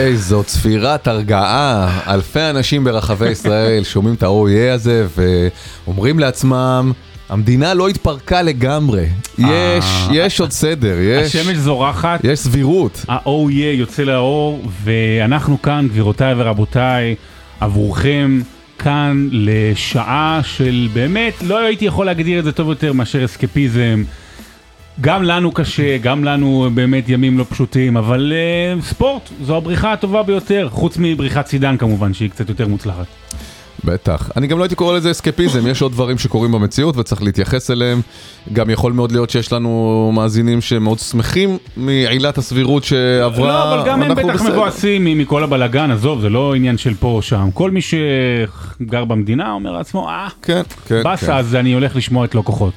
[0.00, 6.92] איזו צפירת הרגעה, אלפי אנשים ברחבי ישראל שומעים את ה-OEA הזה ואומרים לעצמם,
[7.28, 9.06] המדינה לא התפרקה לגמרי,
[9.38, 10.08] יש, אה.
[10.12, 13.04] יש עוד סדר, יש, השמש זורחת, יש סבירות.
[13.08, 17.14] ה-OE יוצא לאור, ואנחנו כאן, גבירותיי ורבותיי,
[17.60, 18.40] עבורכם,
[18.78, 24.04] כאן לשעה של באמת, לא הייתי יכול להגדיר את זה טוב יותר מאשר אסקפיזם.
[25.00, 30.22] גם לנו קשה, גם לנו באמת ימים לא פשוטים, אבל uh, ספורט זו הבריחה הטובה
[30.22, 33.06] ביותר, חוץ מבריחת סידן כמובן, שהיא קצת יותר מוצלחת.
[33.84, 34.30] בטח.
[34.36, 38.00] אני גם לא הייתי קורא לזה אסקפיזם, יש עוד דברים שקורים במציאות וצריך להתייחס אליהם.
[38.52, 44.02] גם יכול מאוד להיות שיש לנו מאזינים שמאוד שמחים מעילת הסבירות שעברה, לא, אבל גם
[44.02, 44.42] הם בטח.
[44.42, 47.48] מבואסים מכל הבלגן, עזוב, זה לא עניין של פה או שם.
[47.54, 51.32] כל מי שגר במדינה אומר לעצמו, אה, כן, כן, באסה, כן.
[51.32, 52.74] אז אני הולך לשמוע את לא כוחות.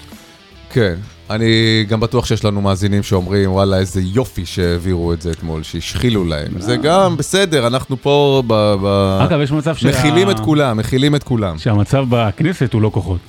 [0.70, 0.96] כן.
[1.30, 1.48] אני
[1.88, 6.52] גם בטוח שיש לנו מאזינים שאומרים, וואלה, איזה יופי שהעבירו את זה אתמול, שהשחילו להם.
[6.60, 8.54] זה גם בסדר, אנחנו פה ב...
[8.82, 8.86] ב...
[9.22, 11.58] אגב, יש מצב שה- מכילים את כולם, מכילים את כולם.
[11.58, 13.20] שהמצב בכנסת הוא לא כוחות.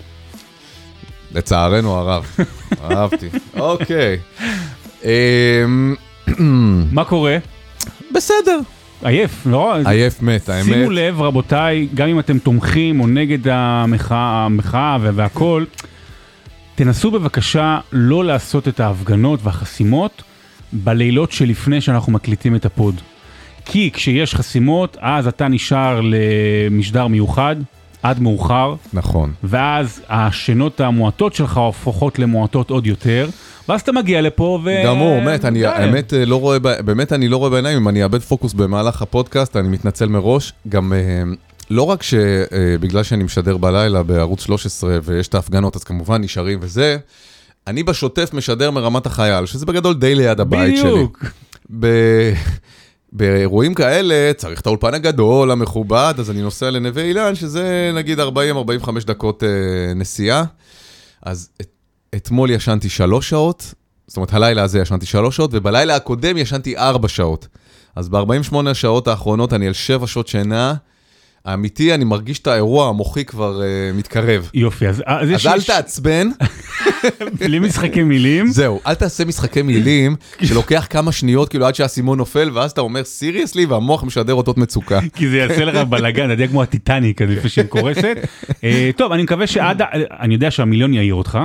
[1.34, 2.27] לצערנו הרב.
[2.91, 3.28] אהבתי.
[3.56, 4.19] אוקיי.
[5.05, 5.95] אמ,
[6.92, 7.36] מה קורה?
[8.14, 8.58] בסדר.
[9.03, 9.75] עייף, לא?
[9.86, 10.64] עייף מת, האמת.
[10.64, 15.64] שימו לב, רבותיי, גם אם אתם תומכים או נגד המחאה, המחאה וה- והכל,
[16.75, 20.22] תנסו בבקשה לא לעשות את ההפגנות והחסימות
[20.72, 23.00] בלילות שלפני שאנחנו מקליטים את הפוד.
[23.64, 27.56] כי כשיש חסימות, אז אתה נשאר למשדר מיוחד
[28.02, 29.33] עד מאוחר, נכון.
[29.45, 33.28] ואז השינות המועטות שלך הופכות למועטות עוד יותר,
[33.69, 34.70] ואז אתה מגיע לפה ו...
[34.84, 35.67] גמור, מת, אני די.
[35.67, 39.56] האמת אה, לא רואה, באמת אני לא רואה בעיניים, אם אני אאבד פוקוס במהלך הפודקאסט,
[39.56, 40.52] אני מתנצל מראש.
[40.69, 40.98] גם אה,
[41.70, 46.97] לא רק שבגלל שאני משדר בלילה בערוץ 13 ויש את ההפגנות, אז כמובן נשארים וזה,
[47.67, 50.91] אני בשוטף משדר מרמת החייל, שזה בגדול די ליד הבית שלי.
[50.91, 51.25] בדיוק.
[53.13, 58.25] באירועים כאלה צריך את האולפן הגדול, המכובד, אז אני נוסע לנווה אילן, שזה נגיד 40-45
[59.07, 60.45] דקות אה, נסיעה.
[61.23, 61.69] אז את,
[62.17, 63.75] אתמול ישנתי שלוש שעות,
[64.07, 67.48] זאת אומרת הלילה הזה ישנתי שלוש שעות, ובלילה הקודם ישנתי ארבע שעות.
[67.96, 70.75] אז ב-48 השעות האחרונות אני על שבע שעות שינה.
[71.45, 74.51] האמיתי, אני מרגיש את האירוע המוחי כבר אה, מתקרב.
[74.55, 76.29] יופי, אז, אז, אז יש, אל יש תעצבן,
[77.41, 78.47] בלי משחקי מילים.
[78.47, 83.05] זהו, אל תעשה משחקי מילים שלוקח כמה שניות כאילו עד שהאסימון נופל, ואז אתה אומר
[83.05, 85.01] סיריוסלי והמוח משדר אותות מצוקה.
[85.17, 88.17] כי זה יעשה לך בלאגן, אתה יודע כמו הטיטניק, אז לפני שהיא קורסת.
[88.65, 89.83] אה, טוב, אני מקווה שעד,
[90.21, 91.39] אני יודע שהמיליון יעיר אותך,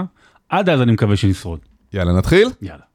[0.49, 1.59] עד אז אני מקווה שנשרוד.
[1.93, 2.49] יאללה, נתחיל?
[2.61, 2.88] יאללה.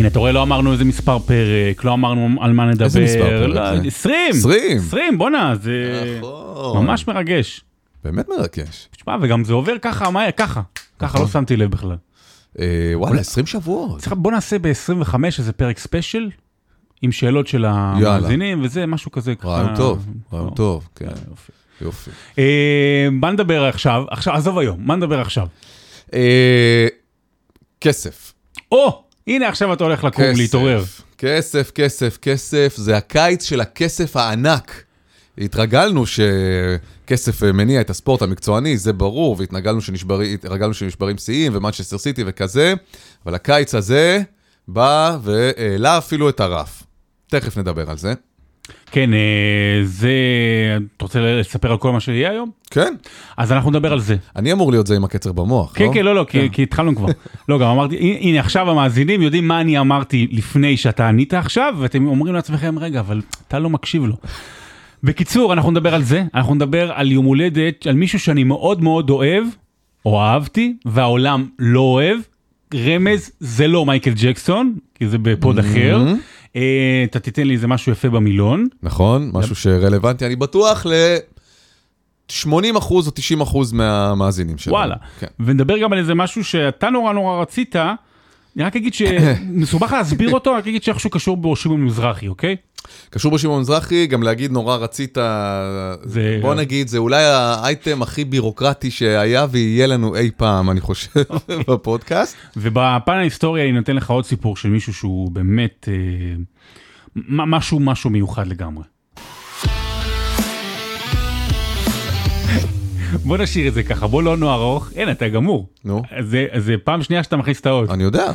[0.00, 2.84] הנה, אתה רואה, לא אמרנו איזה מספר פרק, לא אמרנו על מה נדבר.
[2.84, 3.86] איזה מספר פרק לא, זה?
[3.86, 4.30] 20!
[4.30, 4.78] 20.
[4.78, 6.86] 20, בואנה, זה נכון.
[6.86, 7.60] ממש מרגש.
[8.04, 8.88] באמת מרגש.
[8.96, 10.60] תשמע, וגם זה עובר ככה, מהר, ככה.
[10.98, 11.20] ככה, נכון.
[11.20, 11.96] לא שמתי לב בכלל.
[12.58, 14.08] אה, וואלה, 20 שבועות.
[14.08, 16.30] בוא נעשה ב-25 איזה פרק ספיישל,
[17.02, 19.34] עם שאלות של המאזינים וזה, משהו כזה.
[19.44, 21.52] רעיון טוב, רעיון אה, טוב, כן, יופי.
[21.80, 22.10] יופי.
[22.38, 24.04] אה, מה נדבר עכשיו?
[24.10, 25.46] עכשיו, עזוב היום, מה נדבר עכשיו?
[26.14, 26.88] אה,
[27.80, 28.32] כסף.
[28.72, 30.84] או, הנה עכשיו אתה הולך לקום, להתעורר.
[31.18, 34.84] כסף, כסף, כסף, זה הקיץ של הכסף הענק.
[35.38, 40.38] התרגלנו שכסף אה, מניע את הספורט המקצועני, זה ברור, והתרגלנו שנשברים,
[40.72, 42.74] שנשברים שיאים ומנצ'סטר סיטי וכזה,
[43.24, 44.22] אבל הקיץ הזה
[44.68, 46.82] בא והעלה אפילו את הרף.
[47.26, 48.14] תכף נדבר על זה.
[48.90, 49.18] כן, אה,
[49.84, 50.10] זה...
[50.96, 52.50] אתה רוצה לספר על כל מה שיהיה היום?
[52.70, 52.94] כן,
[53.36, 54.16] אז אנחנו נדבר על זה.
[54.36, 55.90] אני אמור להיות זה עם הקצר במוח, כן, לא?
[55.94, 57.06] כן, לא, לא, כי- כי התחלנו כבר.
[57.48, 62.06] לא, גם אמרתי, הנה עכשיו המאזינים יודעים מה אני אמרתי לפני שאתה ענית עכשיו, ואתם
[62.06, 64.14] אומרים לעצמכם, רגע, אבל אתה לא מקשיב לו.
[65.02, 69.10] בקיצור, אנחנו נדבר על זה, אנחנו נדבר על יום הולדת, על מישהו שאני מאוד מאוד
[69.10, 69.44] אוהב,
[70.06, 72.18] או אהבתי, והעולם לא אוהב.
[72.74, 76.04] רמז, זה לא מייקל ג'קסון, כי זה בפוד אחר.
[76.56, 78.66] אה, אתה תיתן לי איזה משהו יפה במילון.
[78.82, 82.46] נכון, משהו שרלוונטי, אני בטוח ל-80%
[82.90, 83.00] או
[83.42, 84.76] 90% מהמאזינים שלנו.
[84.76, 84.94] וואלה.
[85.20, 85.26] כן.
[85.40, 90.52] ונדבר גם על איזה משהו שאתה נורא נורא רצית, אני רק אגיד שמסובך להסביר אותו,
[90.52, 92.56] רק אגיד שאיכשהו קשור בשמעון מזרחי, אוקיי?
[93.10, 95.18] קשור בשמעון מזרחי, גם להגיד נורא רצית,
[96.02, 101.20] זה- בוא נגיד, זה אולי האייטם הכי בירוקרטי שהיה ויהיה לנו אי פעם, אני חושב,
[101.68, 102.36] בפודקאסט.
[102.56, 105.94] ובפן ההיסטוריה אני נותן לך עוד סיפור של מישהו שהוא באמת אה,
[107.28, 108.84] משהו משהו מיוחד לגמרי.
[113.24, 115.68] בוא נשאיר את זה ככה, בוא לא נו ארוך, אין אתה גמור.
[115.84, 116.02] נו.
[116.20, 117.90] זה, זה פעם שנייה שאתה מכניס את האות.
[117.90, 118.32] אני יודע,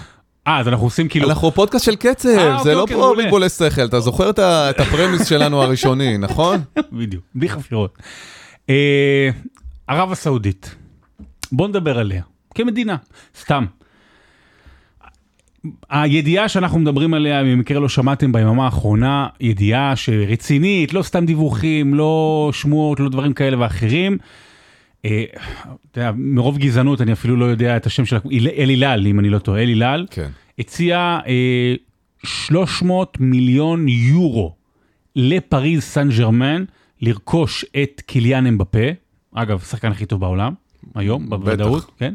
[0.48, 3.14] אה, אז אנחנו עושים כאילו, אנחנו פודקאסט של קצב, אה, זה אוקיי, לא אוקיי, פה.
[3.18, 4.30] בלבולי שכל, אתה זוכר
[4.70, 6.60] את הפרמיס שלנו הראשוני, נכון?
[7.00, 7.98] בדיוק, בלי חפירות.
[8.70, 9.30] אה,
[9.88, 10.76] ערב הסעודית,
[11.52, 12.24] בוא נדבר עליה,
[12.56, 12.96] כמדינה,
[13.40, 13.66] סתם.
[15.90, 22.50] הידיעה שאנחנו מדברים עליה, במקרה לא שמעתם ביממה האחרונה, ידיעה שרצינית, לא סתם דיווחים, לא
[22.54, 24.18] שמועות, לא דברים כאלה ואחרים.
[25.06, 25.24] אה,
[25.92, 28.20] אתה יודע, מרוב גזענות אני אפילו לא יודע את השם שלה,
[28.58, 30.30] אל הילל, אם אני לא טועה, אל הילל, כן.
[30.60, 31.76] הציע אה,
[32.24, 34.56] 300 מיליון יורו
[35.16, 36.64] לפריז סן ג'רמן
[37.02, 38.88] לרכוש את קיליאן אמבפה,
[39.34, 40.54] אגב, השחקן הכי טוב בעולם,
[40.96, 41.30] היום.
[41.30, 42.14] בוודאות, כן?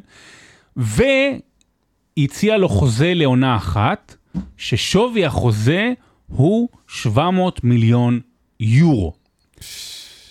[0.76, 4.16] והציע לו חוזה לעונה אחת,
[4.56, 5.92] ששווי החוזה
[6.26, 8.20] הוא 700 מיליון
[8.60, 9.12] יורו.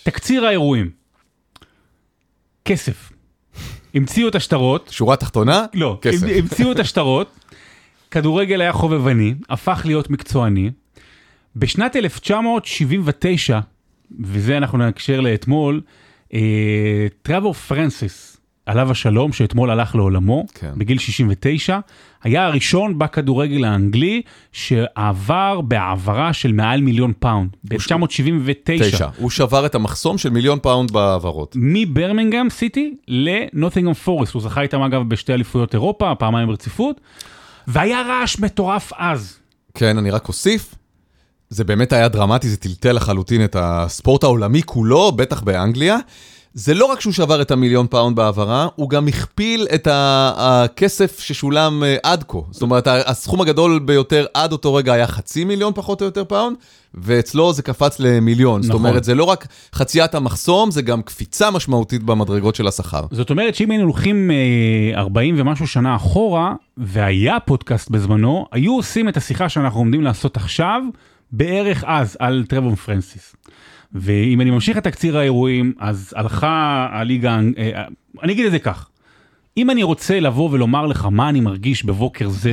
[0.02, 0.90] תקציר האירועים,
[2.70, 3.12] כסף.
[3.94, 5.64] המציאו את השטרות, שורה תחתונה?
[5.74, 6.22] לא, כסף.
[6.22, 7.38] המ- המציאו את השטרות,
[8.10, 10.70] כדורגל היה חובבני, הפך להיות מקצועני.
[11.56, 13.60] בשנת 1979,
[14.20, 15.80] וזה אנחנו נקשר לאתמול,
[16.34, 16.38] אה,
[17.22, 18.29] טרבור פרנסיס,
[18.70, 20.72] עליו השלום, שאתמול הלך לעולמו, כן.
[20.76, 21.78] בגיל 69,
[22.22, 24.22] היה הראשון בכדורגל האנגלי
[24.52, 28.60] שעבר בהעברה של מעל מיליון פאונד, ב-1979.
[28.64, 29.08] תשע.
[29.16, 31.56] הוא שבר את המחסום של מיליון פאונד בהעברות.
[31.58, 37.00] מברמינגהם סיטי לנוטינגהם פורסט, הוא זכה איתם אגב בשתי אליפויות אירופה, פעמיים ברציפות,
[37.66, 39.38] והיה רעש מטורף אז.
[39.74, 40.74] כן, אני רק אוסיף,
[41.48, 45.96] זה באמת היה דרמטי, זה טלטל לחלוטין את הספורט העולמי כולו, בטח באנגליה.
[46.54, 51.84] זה לא רק שהוא שבר את המיליון פאונד בהעברה, הוא גם הכפיל את הכסף ששולם
[51.84, 52.38] אה, עד כה.
[52.50, 56.56] זאת אומרת, הסכום הגדול ביותר עד אותו רגע היה חצי מיליון פחות או יותר פאונד,
[56.94, 58.62] ואצלו זה קפץ למיליון.
[58.62, 58.86] זאת נכון.
[58.86, 63.04] אומרת, זה לא רק חציית המחסום, זה גם קפיצה משמעותית במדרגות של השכר.
[63.10, 69.08] זאת אומרת שאם היינו הולכים אה, 40 ומשהו שנה אחורה, והיה פודקאסט בזמנו, היו עושים
[69.08, 70.82] את השיחה שאנחנו עומדים לעשות עכשיו,
[71.32, 73.34] בערך אז, על טרבון פרנסיס.
[73.92, 77.84] ואם אני ממשיך את תקציר האירועים, אז הלכה הליגה, אה, אה,
[78.22, 78.88] אני אגיד את זה כך,
[79.56, 82.52] אם אני רוצה לבוא ולומר לך מה אני מרגיש בבוקר זה,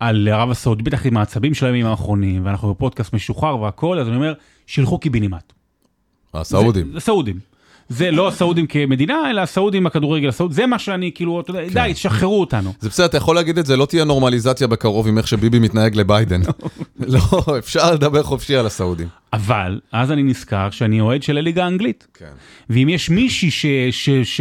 [0.00, 4.16] על ערב הסעודית, בטח עם העצבים של הימים האחרונים, ואנחנו בפודקאסט משוחרר והכל, אז אני
[4.16, 4.34] אומר,
[4.66, 5.52] שילחו קיבינימט.
[6.34, 6.96] הסעודים.
[6.96, 7.38] הסעודים.
[7.88, 11.92] זה לא הסעודים כמדינה, אלא הסעודים בכדורגל, הסעוד, זה מה שאני כאילו, אתה יודע, די,
[11.94, 12.72] תשחררו אותנו.
[12.80, 15.96] זה בסדר, אתה יכול להגיד את זה, לא תהיה נורמליזציה בקרוב עם איך שביבי מתנהג
[15.96, 16.40] לביידן.
[17.06, 17.20] לא,
[17.58, 19.08] אפשר לדבר חופשי על הסעודים.
[19.32, 22.06] אבל, אז אני נזכר שאני אוהד של הליגה האנגלית.
[22.14, 22.32] כן.
[22.70, 24.40] ואם יש מישהי ש- ש-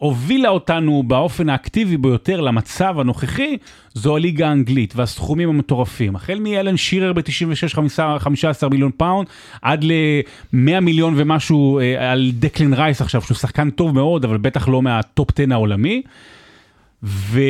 [0.00, 3.56] שהובילה אותנו באופן האקטיבי ביותר למצב הנוכחי,
[3.94, 6.16] זו הליגה האנגלית והסכומים המטורפים.
[6.16, 9.28] החל מאלן שירר ב-96 15 מיליון פאונד,
[9.62, 14.68] עד ל-100 מיליון ומשהו אה, על דקלין רייס עכשיו, שהוא שחקן טוב מאוד, אבל בטח
[14.68, 16.02] לא מהטופ 10 העולמי.
[17.02, 17.40] ו...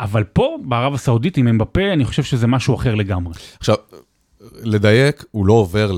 [0.00, 3.34] אבל פה, בערב הסעודית עם אמבפה, אני חושב שזה משהו אחר לגמרי.
[3.58, 3.74] עכשיו,
[4.62, 5.90] לדייק, הוא לא עובר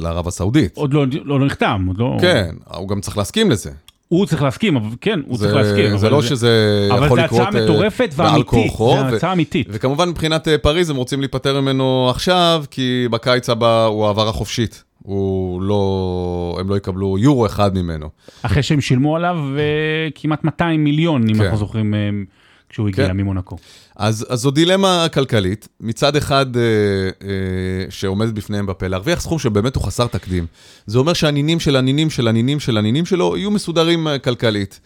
[0.00, 0.76] לערב הסעודית.
[0.76, 2.16] עוד לא, לא, לא נחתם, עוד לא...
[2.20, 3.70] כן, הוא גם צריך להסכים לזה.
[4.08, 5.96] הוא צריך להסכים, אבל כן, הוא זה- צריך להסכים.
[5.96, 8.96] זה אבל לא שזה אבל יכול זה לקרות הצעה אה, מטורפת בעל ואמיתית, כורחו.
[8.96, 9.66] זה ו- הצעה אמיתית.
[9.70, 14.84] וכמובן מבחינת אה, פריז הם רוצים להיפטר ממנו עכשיו, כי בקיץ הבא הוא העברה חופשית.
[15.02, 18.08] הוא לא, הם לא יקבלו יורו אחד ממנו.
[18.42, 19.62] אחרי שהם שילמו עליו אה,
[20.14, 21.40] כמעט 200 מיליון, אם כן.
[21.42, 21.94] אנחנו זוכרים,
[22.68, 23.16] כשהוא הגיע כן.
[23.16, 23.56] ממונקו.
[23.96, 27.30] אז, אז זו דילמה כלכלית, מצד אחד אה, אה,
[27.90, 30.46] שעומדת בפניהם בפה, להרוויח סכום שבאמת הוא חסר תקדים.
[30.86, 34.80] זה אומר שהנינים של הנינים של הנינים של הנינים שלו יהיו מסודרים אה, כלכלית.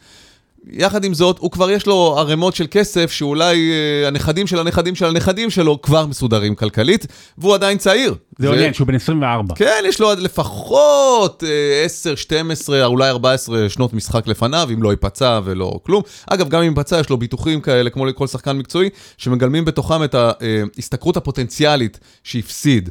[0.69, 4.95] יחד עם זאת, הוא כבר יש לו ערימות של כסף שאולי אה, הנכדים של הנכדים
[4.95, 7.07] של הנכדים שלו כבר מסודרים כלכלית,
[7.39, 8.15] והוא עדיין צעיר.
[8.39, 9.55] זה עניין שהוא בן 24.
[9.55, 14.91] כן, יש לו עד לפחות אה, 10, 12, אולי 14 שנות משחק לפניו, אם לא
[14.91, 16.03] ייפצע ולא כלום.
[16.27, 20.15] אגב, גם אם ייפצע, יש לו ביטוחים כאלה, כמו לכל שחקן מקצועי, שמגלמים בתוכם את
[20.15, 22.91] ההשתכרות הפוטנציאלית שהפסיד.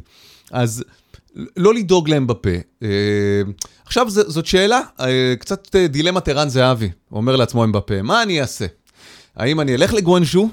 [0.50, 0.84] אז
[1.56, 2.50] לא לדאוג להם בפה.
[2.82, 2.88] אה,
[3.90, 8.40] עכשיו, זאת שאלה, אה, קצת אה, דילמת ערן זהבי, אומר לעצמו הם בפה, מה אני
[8.40, 8.66] אעשה?
[9.36, 10.48] האם אני אלך לגואנז'ו,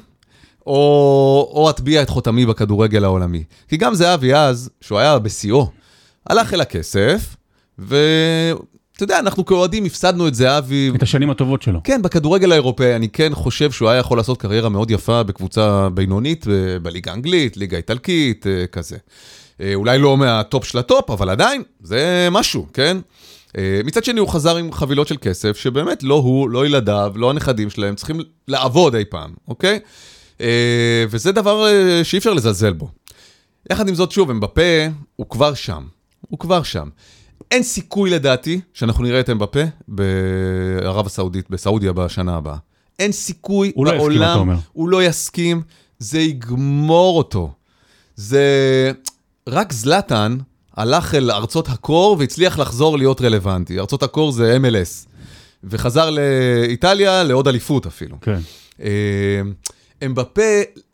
[0.68, 3.44] או, או אטביע את חותמי בכדורגל העולמי.
[3.68, 5.68] כי גם זהבי אז, שהוא היה בשיאו,
[6.30, 7.36] הלך אל הכסף,
[7.80, 10.92] ואתה יודע, אנחנו כאוהדים הפסדנו את זהבי.
[10.96, 11.80] את השנים הטובות שלו.
[11.84, 16.46] כן, בכדורגל האירופאי, אני כן חושב שהוא היה יכול לעשות קריירה מאוד יפה בקבוצה בינונית,
[16.82, 18.98] בליגה האנגלית, ליגה איטלקית, אה, כזה.
[19.76, 22.98] אולי לא מהטופ של הטופ, אבל עדיין, זה משהו, כן?
[23.58, 27.30] אה, מצד שני, הוא חזר עם חבילות של כסף, שבאמת לא הוא, לא ילדיו, לא
[27.30, 29.80] הנכדים שלהם, צריכים לעבוד אי פעם, אוקיי?
[30.42, 32.90] אה, וזה דבר אה, שאי אפשר לזלזל בו.
[33.72, 34.62] יחד עם זאת, שוב, אמבפה,
[35.16, 35.84] הוא כבר שם.
[36.22, 36.90] הוא כבר שם.
[37.52, 42.58] אין סיכוי לדעתי שאנחנו נראה את אמבפה בערב הסעודית, בסעודיה בשנה הבאה.
[43.00, 44.56] אין סיכוי הוא לא יסכים, בעולם, אתה אומר.
[44.74, 45.62] הוא לא יסכים,
[46.00, 47.52] זה יגמור אותו.
[48.16, 48.92] זה...
[49.50, 50.38] רק זלאטן
[50.78, 53.80] הלך אל ארצות הקור והצליח לחזור להיות רלוונטי.
[53.80, 55.08] ארצות הקור זה MLS.
[55.64, 58.18] וחזר לאיטליה לעוד אליפות אפילו.
[58.22, 58.40] כן.
[58.82, 59.42] אה,
[60.06, 60.42] אמבפה,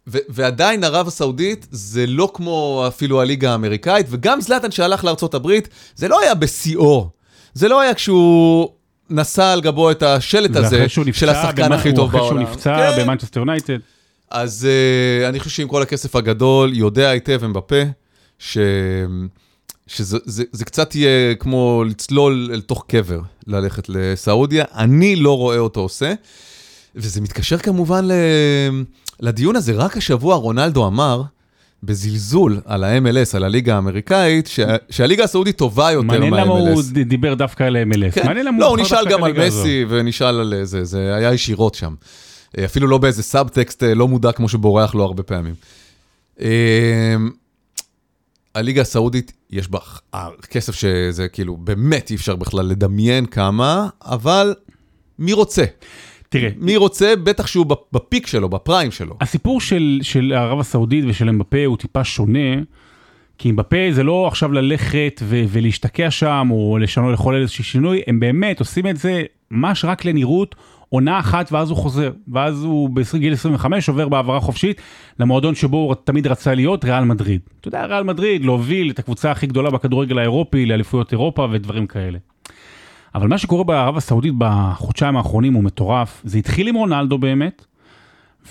[0.08, 5.70] ו- ועדיין ערב הסעודית זה לא כמו אפילו הליגה האמריקאית, וגם זלאטן שהלך לארצות הברית,
[5.96, 7.10] זה לא היה בשיאו.
[7.54, 8.70] זה לא היה כשהוא
[9.10, 12.26] נשא על גבו את השלט הזה של השחקן הכי טוב בעולם.
[12.26, 13.04] אחרי שהוא נפצע כן.
[13.04, 13.78] במנצ'סטר יונייטד.
[14.32, 17.82] אז uh, אני חושב שעם כל הכסף הגדול, יודע היטב אמבפה,
[18.40, 18.58] ש...
[19.88, 24.66] שזה זה, זה קצת יהיה כמו לצלול אל תוך קבר, ללכת לסעודיה.
[24.76, 26.14] אני לא רואה אותו עושה,
[26.96, 28.12] וזה מתקשר כמובן ל...
[29.20, 29.74] לדיון הזה.
[29.74, 31.22] רק השבוע רונלדו אמר,
[31.84, 34.76] בזלזול על ה-MLS, על הליגה האמריקאית, שה...
[34.90, 36.20] שהליגה הסעודית טובה יותר מה-MLS.
[36.20, 38.12] מעניין למה הוא דיבר דווקא על MLS.
[38.12, 38.26] כן.
[38.26, 39.60] מעניין למה לא, הוא נשאל גם על הליגה הזו.
[39.60, 41.94] מסי ונשאל על זה, זה היה ישירות שם.
[42.58, 45.56] אה, אפילו לא באיזה סאבטקסט אה, לא מודע כמו שבורח לו הרבה פעמים.
[48.56, 49.80] הליגה הסעודית, יש בה
[50.14, 54.56] אה, כסף שזה כאילו באמת אי אפשר בכלל לדמיין כמה, אבל
[55.20, 55.64] מי רוצה?
[56.30, 57.14] תראה, מי רוצה?
[57.24, 59.18] בטח שהוא בפיק שלו, בפריים שלו.
[59.22, 62.62] הסיפור של, של ערב הסעודית ושל אמבפה הוא טיפה שונה,
[63.38, 68.20] כי אמבפה זה לא עכשיו ללכת ו- ולהשתקע שם או לשנות, לחולל איזשהו שינוי, הם
[68.20, 70.56] באמת עושים את זה ממש רק לנראות,
[70.94, 74.82] עונה אחת ואז הוא חוזר, ואז הוא בגיל 25 עובר בהעברה חופשית
[75.20, 77.42] למועדון שבו הוא תמיד רצה להיות, ריאל מדריד.
[77.60, 82.18] אתה יודע, ריאל מדריד להוביל את הקבוצה הכי גדולה בכדורגל האירופי לאליפויות אירופה ודברים כאלה.
[83.16, 87.66] אבל מה שקורה בערב הסעודית בחודשיים האחרונים הוא מטורף, זה התחיל עם רונלדו באמת,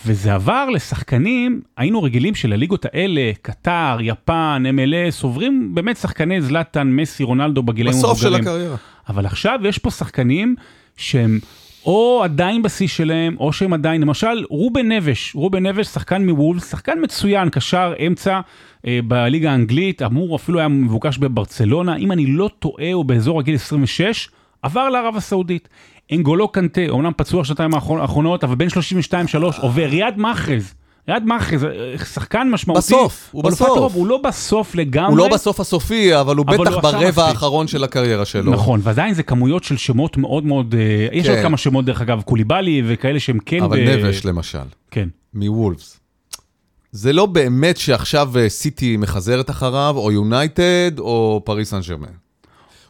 [0.06, 7.24] וזה עבר לשחקנים, היינו רגילים שלליגות האלה, קטר, יפן, MLS, עוברים באמת שחקני זלאטן, מסי,
[7.24, 8.56] רונלדו בגילאים בסוף של המבוגרים.
[8.56, 8.76] הקריירה.
[9.08, 10.56] אבל עכשיו יש פה שחקנים
[10.96, 11.38] שהם
[11.86, 16.98] או עדיין בשיא שלהם, או שהם עדיין, למשל רובן נבש, רובן נבש, שחקן מוולף, שחקן
[17.02, 18.40] מצוין, קשר אמצע
[18.86, 23.54] אה, בליגה האנגלית, אמור אפילו היה מבוקש בברצלונה, אם אני לא טועה, הוא באזור הגיל
[23.54, 24.28] 26,
[24.62, 25.68] עבר לערב הסעודית.
[26.12, 28.72] אנגולו קנטה, אומנם פצוע שנתיים האחרונות, אבל בין 32-3
[29.60, 30.74] עובר, ריאד מאחז.
[31.08, 31.70] ריאד מאחז, אה,
[32.04, 32.78] שחקן משמעותי.
[32.80, 33.62] בסוף, הוא בסוף.
[33.76, 35.10] אירופה, הוא לא בסוף לגמרי.
[35.10, 37.18] הוא לא בסוף הסופי, אבל הוא אבל בטח הוא ברבע מספיק.
[37.18, 38.52] האחרון של הקריירה שלו.
[38.52, 40.80] נכון, ועדיין זה כמויות של שמות מאוד מאוד, אה,
[41.18, 41.32] יש כן.
[41.32, 44.58] עוד כמה שמות דרך אגב, קוליבאלי וכאלה שהם כן, אבל ב- נבש למשל.
[44.90, 45.08] כן.
[45.34, 45.98] מוולפס.
[46.92, 52.06] זה לא באמת שעכשיו אה, סיטי מחזרת אחריו, או יונייטד, או פריס סן ג'רמן.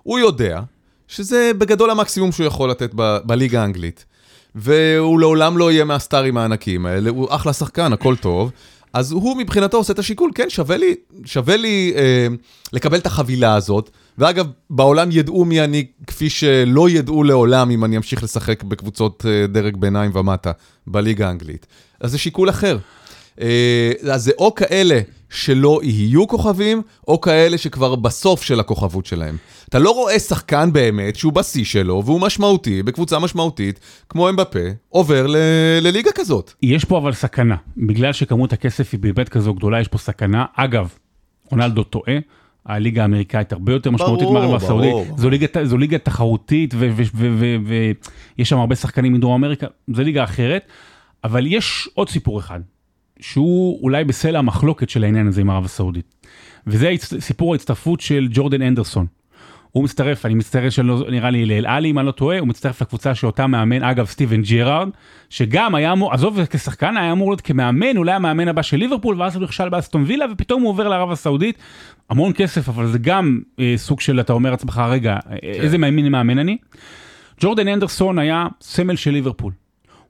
[0.03, 0.61] הוא יודע
[1.09, 4.05] שזה בגדול המקסימום שהוא יכול לתת ב- בליגה האנגלית.
[4.55, 8.51] והוא לעולם לא יהיה מהסטארים הענקיים האלה, הוא אחלה שחקן, הכל טוב.
[8.93, 10.95] אז הוא מבחינתו עושה את השיקול, כן, שווה לי,
[11.25, 12.27] שווה לי אה,
[12.73, 13.91] לקבל את החבילה הזאת.
[14.19, 19.47] ואגב, בעולם ידעו מי אני, כפי שלא ידעו לעולם אם אני אמשיך לשחק בקבוצות אה,
[19.47, 20.53] דרג ביניים ומטה
[20.87, 21.67] בליגה האנגלית.
[22.01, 22.79] אז זה שיקול אחר.
[23.41, 25.01] אה, אז זה או כאלה
[25.33, 29.37] שלא יהיו כוכבים, או כאלה שכבר בסוף של הכוכבות שלהם.
[29.69, 34.59] אתה לא רואה שחקן באמת שהוא בשיא שלו, והוא משמעותי, בקבוצה משמעותית, כמו אמבפה,
[34.89, 35.37] עובר ל-
[35.81, 36.53] לליגה כזאת.
[36.63, 40.45] יש פה אבל סכנה, בגלל שכמות הכסף היא באמת כזו גדולה, יש פה סקנה.
[40.57, 40.89] אגב,
[41.51, 42.15] רונלדו טועה.
[42.67, 44.93] הליגה האמריקאית הרבה יותר משמעותית מהרבע הסעודית.
[45.17, 50.67] זו ליגה, זו ליגה תחרותית ויש שם הרבה שחקנים מדרום אמריקה, זו ליגה אחרת,
[51.25, 52.61] אבל יש עוד סיפור אחד,
[53.23, 56.27] שהוא אולי בסלע המחלוקת של העניין הזה עם ערב הסעודית,
[56.67, 59.07] וזה סיפור ההצטרפות של ג'ורדן אנדרסון.
[59.73, 62.83] הוא מצטרף, אני מצטרף שלא, נראה לי לאל עלי אם אני לא טועה, הוא מצטרף
[62.83, 64.89] לקבוצה שאותה מאמן, אגב סטיבן ג'רארד,
[65.31, 69.37] שגם היה אמור, עזוב כשחקן, היה אמור להיות כמאמן, אולי המאמן הבא של ליברפול, ואז
[69.37, 71.59] הוא נכשל באסטון וילה, ופתאום הוא עובר לערב הסעודית,
[72.11, 75.37] המון כסף, אבל זה גם אה, סוג של, אתה אומר לעצמך, רגע, כן.
[75.43, 76.57] איזה מאמין מאמן אני?
[77.41, 79.53] ג'ורדן הנדרסון היה סמל של ליברפול.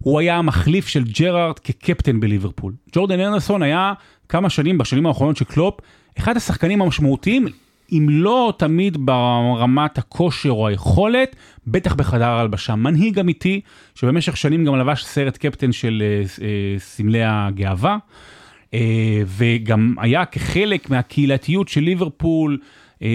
[0.02, 2.73] הוא היה המחליף של ג'רארד כקפטן בליברפול.
[2.92, 3.92] ג'ורדן הנדרסון היה
[4.28, 5.80] כמה שנים, בשנים האחרונות של קלופ,
[6.18, 7.47] אחד השחקנים המשמעותיים,
[7.92, 12.75] אם לא תמיד ברמת הכושר או היכולת, בטח בחדר ההלבשה.
[12.75, 13.61] מנהיג אמיתי,
[13.94, 17.97] שבמשך שנים גם לבש סרט קפטן של אה, אה, סמלי הגאווה,
[18.75, 22.59] אה, וגם היה כחלק מהקהילתיות של ליברפול,
[23.02, 23.09] אה,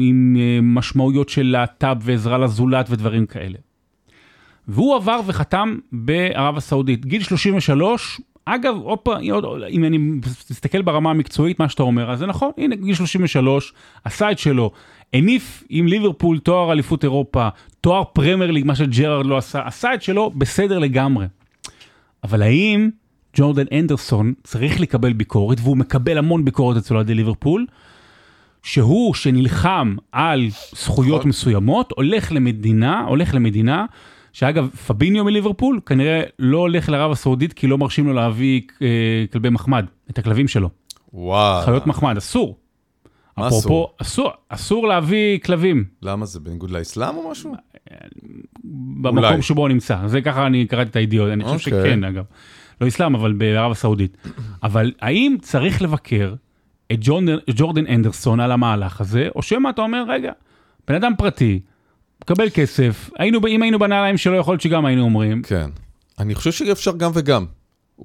[0.00, 3.58] עם אה, משמעויות של להט"ב ועזרה לזולת ודברים כאלה.
[4.70, 8.98] והוא עבר וחתם בערב הסעודית, גיל 33, אגב, עוד-
[9.70, 9.98] אם אני
[10.50, 13.72] מסתכל ברמה המקצועית, מה שאתה אומר, אז זה נכון, הנה, גיל 33,
[14.04, 14.70] עשה את שלו,
[15.14, 17.48] הניף עם ליברפול תואר אליפות אירופה,
[17.80, 21.26] תואר פרמייר ליג, מה שג'רארד לא עשה, עשה את שלו בסדר לגמרי.
[22.24, 22.90] אבל האם
[23.36, 27.66] ג'ורדן אנדרסון צריך לקבל ביקורת, והוא מקבל המון ביקורת אצל אוהדי ליברפול,
[28.62, 30.46] שהוא שנלחם על
[30.76, 31.28] זכויות נכון.
[31.28, 33.86] מסוימות, הולך למדינה, הולך למדינה,
[34.32, 39.50] שאגב, פביניו מליברפול כנראה לא הולך לערב הסעודית כי לא מרשים לו להביא אה, כלבי
[39.50, 40.70] מחמד, את הכלבים שלו.
[41.14, 41.64] וואו.
[41.64, 42.56] חיות מחמד, אסור.
[43.36, 47.54] מה אפרופו, אסור, אסור להביא כלבים למה זה בניגוד לאסלאם או משהו?
[48.64, 49.42] במקום אולי.
[49.42, 50.06] שבו הוא נמצא.
[50.06, 51.90] זה ככה אני קראתי את הידיעות, אני חושב אוקיי.
[51.90, 52.24] שכן אגב.
[52.80, 54.16] לא אסלאם, אבל בערב הסעודית.
[54.62, 56.34] אבל האם צריך לבקר
[56.92, 56.98] את
[57.56, 60.32] ג'ורדן אנדרסון על המהלך הזה, או שמא אתה אומר, רגע,
[60.88, 61.60] בן אדם פרטי,
[62.24, 65.70] מקבל כסף, היינו, אם היינו בנעליים שלו, יכול להיות שגם היינו אומרים, כן.
[66.18, 67.44] אני חושב שאפשר גם וגם.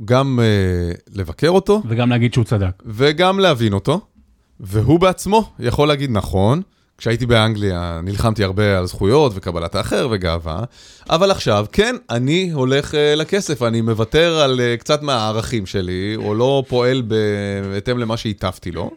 [0.06, 2.84] גם אה, לבקר אותו, וגם להגיד שהוא צדק.
[2.86, 4.02] וגם להבין אותו,
[4.60, 6.62] והוא בעצמו יכול להגיד נכון.
[6.98, 10.64] כשהייתי באנגליה נלחמתי הרבה על זכויות וקבלת האחר וגאווה,
[11.10, 16.36] אבל עכשיו, כן, אני הולך uh, לכסף, אני מוותר על uh, קצת מהערכים שלי, או
[16.36, 17.04] לא פועל
[17.72, 18.92] בהתאם למה שהטפתי לו,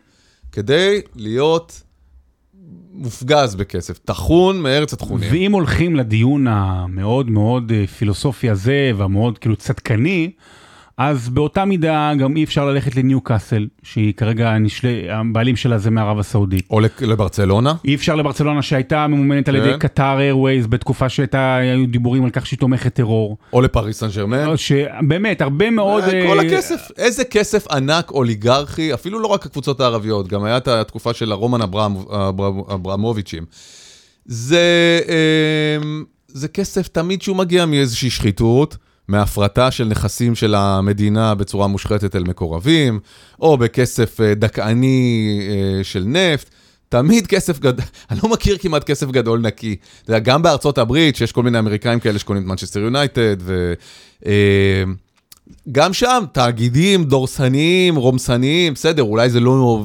[0.53, 1.83] כדי להיות
[2.93, 5.33] מופגז בכסף, טחון מארץ התכונים.
[5.33, 10.31] ואם הולכים לדיון המאוד מאוד אה, פילוסופי הזה, והמאוד כאילו צדקני,
[10.99, 14.89] אז באותה מידה גם אי אפשר ללכת לניו קאסל, שהיא כרגע נשל...
[15.11, 16.67] הבעלים שלה זה מערב הסעודית.
[16.71, 17.75] או לברצלונה.
[17.85, 19.79] אי אפשר לברצלונה שהייתה ממומנת על ידי כן.
[19.79, 23.37] קטאר איירווייז בתקופה שהיו דיבורים על כך שהיא תומכת טרור.
[23.53, 24.57] או לפריס סן ג'רמן.
[24.57, 26.05] שבאמת הרבה מאוד...
[26.05, 31.15] כל אה, הכסף, איזה כסף ענק אוליגרכי, אפילו לא רק הקבוצות הערביות, גם הייתה התקופה
[31.15, 31.61] של הרומן
[32.75, 33.45] אברמוביצ'ים.
[34.27, 35.77] זה, אה,
[36.29, 38.77] זה כסף תמיד שהוא מגיע מאיזושהי שחיתות.
[39.09, 43.01] מהפרטה של נכסים של המדינה בצורה מושחתת אל מקורבים,
[43.41, 46.51] או בכסף אה, דכאני אה, של נפט.
[46.89, 49.77] תמיד כסף גדול, אני לא מכיר כמעט כסף גדול נקי.
[50.03, 53.73] אתה יודע, גם בארצות הברית, שיש כל מיני אמריקאים כאלה שקונים את מנצ'סטר יונייטד, ו...
[55.73, 59.85] גם שם, תאגידים דורסניים, רומסניים, בסדר, אולי זה לא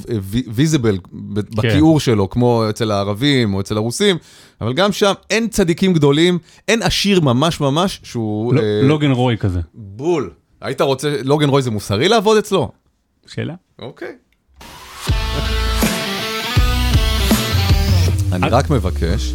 [0.53, 0.97] ויזיבל
[1.55, 4.17] בכיעור שלו, כמו אצל הערבים או אצל הרוסים,
[4.61, 8.53] אבל גם שם אין צדיקים גדולים, אין עשיר ממש ממש שהוא...
[8.53, 9.59] לא- אה, לוגן רוי כזה.
[9.73, 10.29] בול.
[10.61, 12.71] היית רוצה, לוגן רוי זה מוסרי לעבוד אצלו?
[13.27, 13.53] שאלה?
[13.79, 14.11] אוקיי.
[18.33, 19.33] אני רק מבקש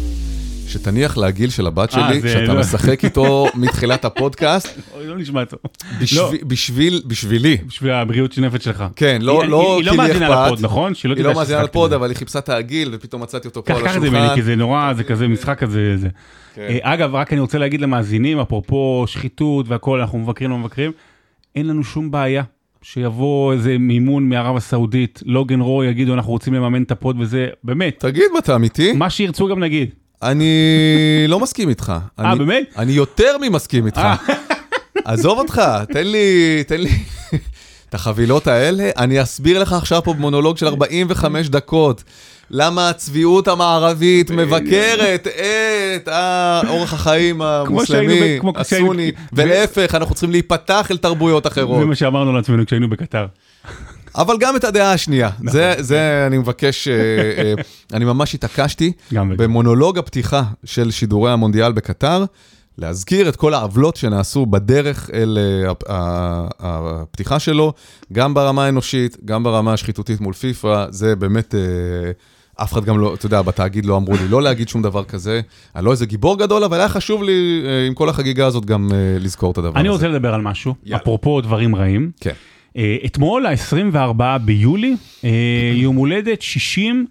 [0.69, 5.59] שתניח לגיל של הבת אה, שלי, שאתה לא- משחק איתו מתחילת הפודקאסט, לא נשמע טוב.
[6.01, 7.57] בשביל- בשביל, בשבילי.
[7.67, 8.83] בשביל הבריאות של נפש שלך.
[8.95, 10.45] כן, לא, היא- לא היא לא כי לי מאזינה אכפת.
[10.51, 10.93] לפוד, נכון?
[11.15, 11.93] היא לא מאזינה לפוד.
[11.93, 14.35] אבל היא חיפשה את העגיל, ופתאום מצאתי אותו פה על קח את זה ממני, השולחן.
[14.35, 15.97] כי זה נורא, זה כזה משחק כזה.
[15.97, 16.07] זה.
[16.55, 16.61] כן.
[16.69, 20.91] אה, אגב, רק אני רוצה להגיד למאזינים, אפרופו שחיתות והכול, אנחנו מבקרים, לא מבקרים,
[21.55, 22.43] אין לנו שום בעיה.
[22.81, 27.95] שיבוא איזה מימון מערב הסעודית, לוגן רוי יגידו אנחנו רוצים לממן את הפוד וזה, באמת,
[27.99, 28.91] תגיד, אתה אמיתי?
[28.93, 29.89] מה שירצו גם נגיד.
[30.23, 31.93] אני לא מסכים איתך.
[32.19, 32.73] אה, באמת?
[32.77, 33.97] אני יותר ממסכים איתך.
[33.97, 34.15] אה.
[35.05, 35.61] עזוב אותך,
[35.93, 36.89] תן לי, תן לי
[37.89, 42.03] את החבילות האלה, אני אסביר לך עכשיו פה במונולוג של 45 דקות.
[42.51, 45.27] למה הצביעות המערבית מבקרת
[45.95, 46.09] את
[46.67, 51.79] אורח החיים המוסלמי, הסוני, ולהפך, אנחנו צריכים להיפתח אל תרבויות אחרות.
[51.79, 53.25] זה מה שאמרנו לעצמנו כשהיינו בקטר.
[54.19, 55.51] אבל גם את הדעה השנייה, נכון.
[55.51, 56.93] זה, זה אני מבקש, אה,
[57.37, 57.53] אה,
[57.93, 58.91] אני ממש התעקשתי.
[59.11, 62.25] במונולוג הפתיחה של שידורי המונדיאל בקטר,
[62.77, 65.37] להזכיר את כל העוולות שנעשו בדרך אל
[65.89, 67.73] אה, הפתיחה שלו,
[68.13, 71.55] גם ברמה האנושית, גם ברמה השחיתותית מול פיפ"א, זה באמת...
[72.63, 75.41] אף אחד גם לא, אתה יודע, בתאגיד לא אמרו לי לא להגיד שום דבר כזה.
[75.75, 79.51] אני לא איזה גיבור גדול, אבל היה חשוב לי, עם כל החגיגה הזאת, גם לזכור
[79.51, 79.79] את הדבר הזה.
[79.79, 81.01] אני רוצה לדבר על משהו, יאללה.
[81.01, 82.11] אפרופו דברים רעים.
[82.19, 82.33] כן.
[82.77, 87.05] אה, אתמול, ה-24 ביולי, אה, יום הולדת 60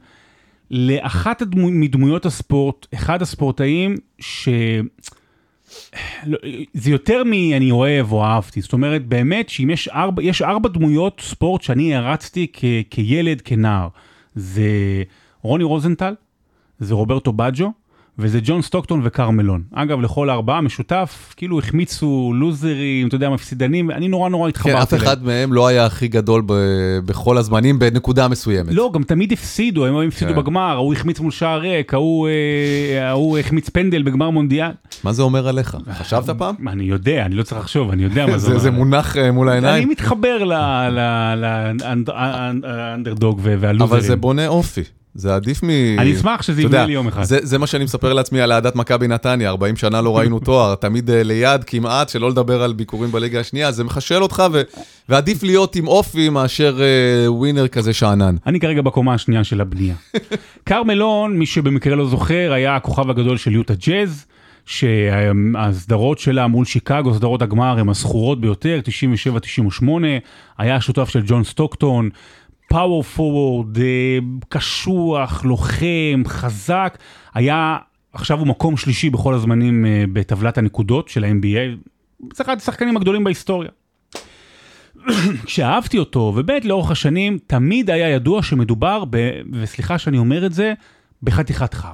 [0.70, 4.48] לאחת מדמויות הספורט, אחד הספורטאים ש...
[6.26, 6.38] לא,
[6.74, 11.20] זה יותר מ"אני אוהב" או "אהבתי", זאת אומרת, באמת שאם יש ארבע, יש ארבע דמויות
[11.24, 13.88] ספורט שאני הרצתי כ, כילד, כנער.
[14.34, 14.68] זה
[15.42, 16.14] רוני רוזנטל,
[16.78, 17.72] זה רוברטו בג'ו,
[18.20, 19.62] וזה ג'ון סטוקטון וקרמלון.
[19.74, 24.82] אגב, לכל הארבעה משותף, כאילו החמיצו לוזרים, אתה יודע, מפסידנים, אני נורא נורא התחברתי כן,
[24.82, 25.06] אף אליהם.
[25.06, 26.52] אחד מהם לא היה הכי גדול ב-
[27.06, 28.72] בכל הזמנים בנקודה מסוימת.
[28.72, 30.36] לא, גם תמיד הפסידו, הם הפסידו כן.
[30.38, 32.28] בגמר, ההוא החמיץ מול שער ריק, ההוא
[33.38, 34.70] אה, החמיץ פנדל בגמר מונדיאל.
[35.04, 35.76] מה זה אומר עליך?
[35.92, 36.54] חשבת פעם?
[36.68, 38.58] אני יודע, אני לא צריך לחשוב, אני יודע מה זה אומר.
[38.58, 40.44] זה מונח אה, מול אני העיניים, מתחבר
[42.62, 43.82] לאנדרדוג והלוזרים.
[43.82, 44.82] אבל זה בונה אופי.
[45.14, 45.70] זה עדיף מ...
[45.98, 47.22] אני אשמח שזה יבנה לי יום אחד.
[47.22, 50.74] זה, זה מה שאני מספר לעצמי על אהדת מכבי נתניה, 40 שנה לא ראינו תואר,
[50.74, 54.62] תמיד אה, ליד כמעט, שלא לדבר על ביקורים בליגה השנייה, זה מחשל אותך, ו...
[55.08, 58.36] ועדיף להיות עם אופי מאשר אה, ווינר כזה שאנן.
[58.46, 59.94] אני כרגע בקומה השנייה של הבנייה.
[60.66, 64.26] כרמלון, מי שבמקרה לא זוכר, היה הכוכב הגדול של יוטה ג'אז,
[64.68, 68.80] שהסדרות שלה מול שיקגו, סדרות הגמר, הן הזכורות ביותר,
[69.82, 69.84] 97-98,
[70.58, 72.10] היה השותף של ג'ון סטוקטון,
[72.68, 73.78] פאוור פורוורד,
[74.48, 76.98] קשוח, לוחם, חזק,
[77.34, 77.76] היה,
[78.12, 81.90] עכשיו הוא מקום שלישי בכל הזמנים אה, בטבלת הנקודות של ה-NBA,
[82.34, 83.70] זה אחד השחקנים הגדולים בהיסטוריה.
[85.46, 90.74] כשאהבתי אותו, ובאמת לאורך השנים, תמיד היה ידוע שמדובר, ב, וסליחה שאני אומר את זה,
[91.22, 91.90] בחתיכת חרא.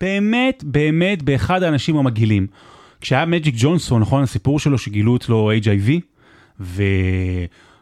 [0.00, 2.46] באמת, באמת, באחד האנשים המגעילים.
[3.00, 5.90] כשהיה מג'יק ג'ונסון, נכון, הסיפור שלו שגילו אצלו HIV,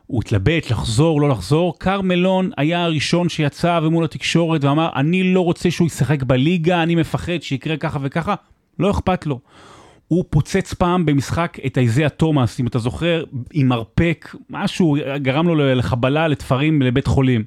[0.09, 1.79] והוא התלבט לחזור, לא לחזור.
[1.79, 7.43] קרמלון היה הראשון שיצא ומול התקשורת ואמר, אני לא רוצה שהוא ישחק בליגה, אני מפחד
[7.43, 8.35] שיקרה ככה וככה.
[8.79, 9.41] לא אכפת לו.
[10.09, 15.75] הוא פוצץ פעם במשחק את איזיה תומאס, אם אתה זוכר, עם מרפק, משהו גרם לו
[15.75, 17.45] לחבלה לתפרים לבית חולים.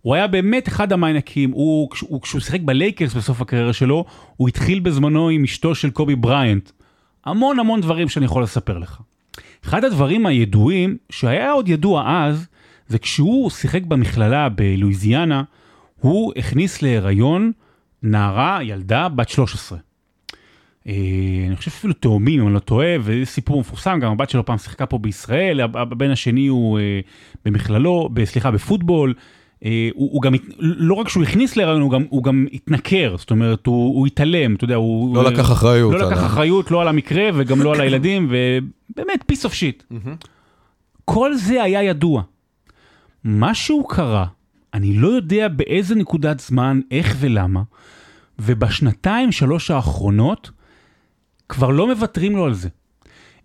[0.00, 4.04] הוא היה באמת אחד המענקים, הוא, הוא, כשהוא שיחק בלייקרס בסוף הקריירה שלו,
[4.36, 6.70] הוא התחיל בזמנו עם אשתו של קובי בריינט.
[7.24, 9.00] המון המון דברים שאני יכול לספר לך.
[9.64, 12.46] אחד הדברים הידועים, שהיה עוד ידוע אז,
[12.88, 15.42] זה כשהוא שיחק במכללה בלואיזיאנה,
[16.00, 17.52] הוא הכניס להיריון
[18.02, 19.78] נערה, ילדה, בת 13.
[20.86, 20.94] אה,
[21.46, 24.58] אני חושב אפילו תאומים, אם אני לא טועה, וזה סיפור מפורסם, גם הבת שלו פעם
[24.58, 27.00] שיחקה פה בישראל, הבן השני הוא אה,
[27.44, 29.14] במכללו, סליחה, בפוטבול.
[29.64, 33.30] אה, הוא, הוא גם, לא רק שהוא הכניס להיריון, הוא גם, הוא גם התנכר, זאת
[33.30, 35.16] אומרת, הוא, הוא התעלם, אתה יודע, הוא...
[35.16, 35.94] לא לקח אחריות.
[35.94, 39.82] לא לקח אחריות, לא על המקרה וגם לא על הילדים, ובאמת, piece of shit.
[41.04, 42.22] כל זה היה ידוע.
[43.24, 44.26] משהו קרה,
[44.74, 47.62] אני לא יודע באיזה נקודת זמן, איך ולמה,
[48.38, 50.50] ובשנתיים, שלוש האחרונות,
[51.48, 52.68] כבר לא מוותרים לו על זה.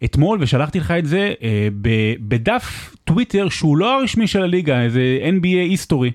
[0.03, 1.67] אתמול, ושלחתי לך את זה, אה,
[2.19, 5.01] בדף טוויטר שהוא לא הרשמי של הליגה, איזה
[5.39, 6.11] NBA היסטורי.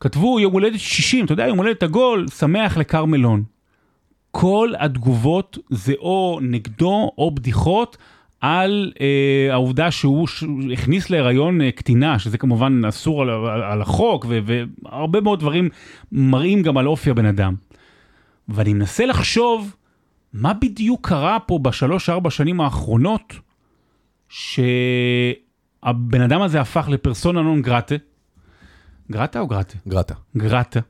[0.00, 3.42] כתבו יום הולדת 60, אתה יודע, יום הולדת עגול, שמח לכרמלון.
[4.30, 7.96] כל התגובות זה או נגדו או בדיחות
[8.40, 10.44] על אה, העובדה שהוא ש...
[10.72, 15.68] הכניס להיריון אה, קטינה, שזה כמובן אסור על, על, על החוק, ו, והרבה מאוד דברים
[16.12, 17.54] מראים גם על אופי הבן אדם.
[18.48, 19.76] ואני מנסה לחשוב
[20.36, 23.34] מה בדיוק קרה פה בשלוש-ארבע שנים האחרונות,
[24.28, 25.40] שהבן
[26.24, 27.94] אדם הזה הפך לפרסונה נון גרטה?
[29.10, 29.78] גרטה או גרטה?
[29.88, 30.14] גרטה.
[30.36, 30.80] גרטה.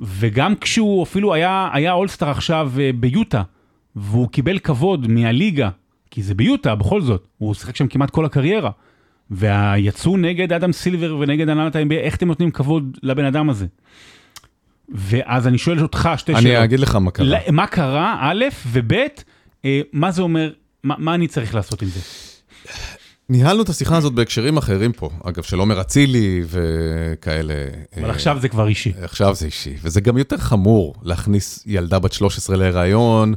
[0.00, 3.42] וגם כשהוא אפילו היה, היה אולסטאר עכשיו אה, ביוטה,
[3.96, 5.70] והוא קיבל כבוד מהליגה,
[6.10, 8.70] כי זה ביוטה בכל זאת, הוא שיחק שם כמעט כל הקריירה.
[9.30, 13.66] ויצאו נגד אדם סילבר ונגד הנהלת ה-NBA, איך אתם נותנים כבוד לבן אדם הזה?
[14.88, 16.46] ואז אני שואל אותך שתי שאלות.
[16.46, 17.38] אני אגיד לך מה קרה.
[17.52, 18.92] מה קרה, א', וב',
[19.64, 20.52] אה, מה זה אומר,
[20.84, 22.00] מה, מה אני צריך לעשות עם זה?
[23.30, 27.54] ניהלנו את השיחה הזאת בהקשרים אחרים פה, אגב, של עומר אצילי וכאלה.
[27.96, 28.92] אבל אה, עכשיו זה כבר אישי.
[29.02, 33.34] עכשיו זה אישי, וזה גם יותר חמור להכניס ילדה בת 13 להיריון,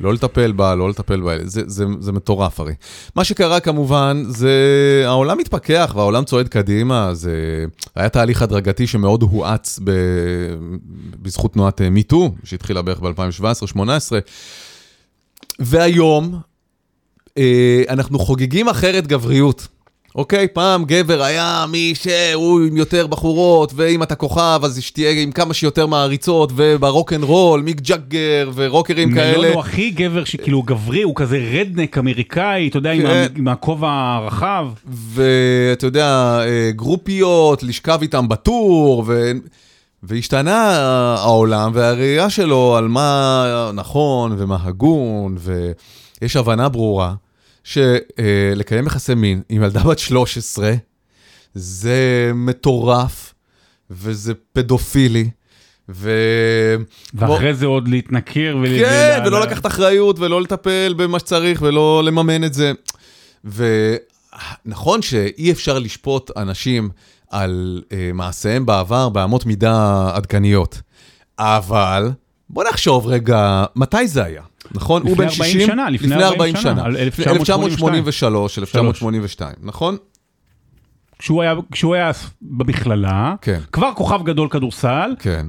[0.00, 2.74] לא לטפל בה, לא לטפל בה, זה, זה, זה מטורף הרי.
[3.16, 4.52] מה שקרה כמובן, זה
[5.06, 9.90] העולם מתפכח והעולם צועד קדימה, זה היה תהליך הדרגתי שמאוד הואץ ב...
[11.22, 13.80] בזכות תנועת MeToo, אה, שהתחילה בערך ב-2017-2018.
[15.58, 16.40] והיום,
[17.88, 19.68] אנחנו חוגגים אחרת גבריות.
[20.14, 20.48] אוקיי?
[20.48, 25.54] פעם גבר היה מי שהוא עם יותר בחורות, ואם אתה כוכב, אז שתהיה עם כמה
[25.54, 29.38] שיותר מעריצות, וברוק אנד רול, מיק ג'אגר ורוקרים כאלה.
[29.38, 33.26] מלון הוא הכי גבר שכאילו גברי, הוא כזה רדנק אמריקאי, אתה יודע, כן.
[33.36, 34.66] עם הכובע הרחב.
[34.86, 39.32] ואתה יודע, אה, גרופיות, לשכב איתם בטור, ו...
[40.02, 40.70] והשתנה
[41.18, 45.36] העולם והראייה שלו על מה נכון ומה הגון,
[46.20, 47.14] ויש הבנה ברורה.
[47.64, 50.72] שלקיים יחסי מין עם ילדה בת 13,
[51.54, 53.34] זה מטורף,
[53.90, 55.30] וזה פדופילי.
[55.88, 56.10] ו...
[57.14, 57.54] ואחרי.
[57.54, 58.78] זה עוד להתנכר ול...
[58.78, 62.72] כן, ולא לקחת אחריות, ולא לטפל במה שצריך, ולא לממן את זה.
[63.44, 66.90] ונכון שאי אפשר לשפוט אנשים
[67.30, 70.80] על uh, מעשיהם בעבר באמות מידה עדכניות,
[71.38, 72.10] אבל
[72.50, 74.42] בוא נחשוב רגע, מתי זה היה?
[74.70, 75.02] נכון?
[75.02, 79.96] הוא בן 60, שנה, לפני 40 שנה, 1983, 1982, נכון?
[81.18, 82.10] כשהוא היה, כשהוא היה
[82.42, 83.60] במכללה, כן.
[83.72, 85.46] כבר כוכב גדול כדורסל, כן.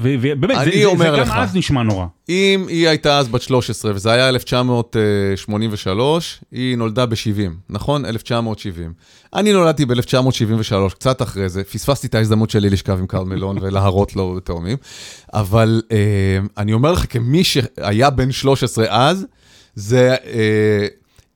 [0.00, 2.06] ובאמת, זה, זה, זה גם אז נשמע נורא.
[2.28, 8.04] אם היא הייתה אז בת 13, וזה היה 1983, היא נולדה ב-70, נכון?
[8.04, 8.92] 1970.
[9.34, 14.16] אני נולדתי ב-1973, קצת אחרי זה, פספסתי את ההזדמנות שלי לשכב עם קרל מלון ולהרות
[14.16, 14.76] לו תאומים,
[15.32, 15.96] אבל אה,
[16.58, 19.26] אני אומר לך, כמי שהיה בן 13 אז,
[19.74, 20.16] זה...
[20.24, 20.86] אה,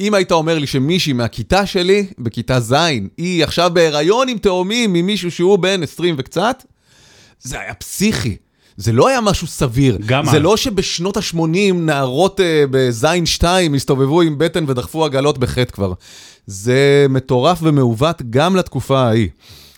[0.01, 2.75] אם היית אומר לי שמישהי מהכיתה שלי, בכיתה ז',
[3.16, 6.64] היא עכשיו בהיריון עם תאומים ממישהו שהוא בן 20 וקצת,
[7.40, 8.37] זה היה פסיכי.
[8.77, 9.99] זה לא היה משהו סביר.
[10.07, 10.43] גם זה אז.
[10.43, 15.93] לא שבשנות ה-80 נערות uh, בזין 2 הסתובבו עם בטן ודחפו עגלות בחטא כבר.
[16.47, 19.29] זה מטורף ומעוות גם לתקופה ההיא.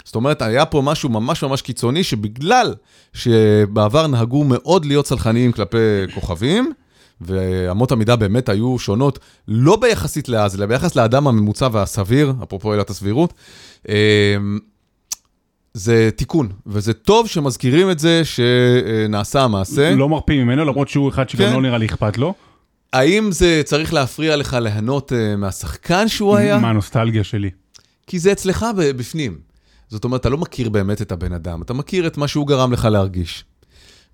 [0.05, 2.75] זאת אומרת, היה פה משהו ממש ממש קיצוני, שבגלל
[3.13, 5.77] שבעבר נהגו מאוד להיות סלחניים כלפי
[6.15, 6.73] כוכבים,
[7.21, 12.91] ואמות המידה באמת היו שונות, לא ביחסית לאז, אלא ביחס לאדם הממוצע והסביר, אפרופו עילת
[12.91, 13.33] הסבירות.
[15.79, 19.95] זה תיקון, וזה טוב שמזכירים את זה שנעשה המעשה.
[19.95, 21.55] לא מרפים ממנו, למרות שהוא אחד שגם כן.
[21.55, 22.35] לא נראה לי אכפת לו.
[22.93, 26.59] האם זה צריך להפריע לך ליהנות אה, מהשחקן שהוא היה?
[26.59, 27.51] מה הנוסטלגיה שלי?
[28.07, 29.39] כי זה אצלך בפנים.
[29.89, 32.73] זאת אומרת, אתה לא מכיר באמת את הבן אדם, אתה מכיר את מה שהוא גרם
[32.73, 33.45] לך להרגיש.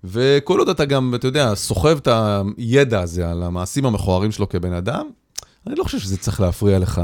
[0.03, 2.07] וכל עוד אתה גם, אתה יודע, סוחב את
[2.57, 5.05] הידע הזה על המעשים המכוערים שלו כבן אדם,
[5.67, 7.01] אני לא חושב שזה צריך להפריע לך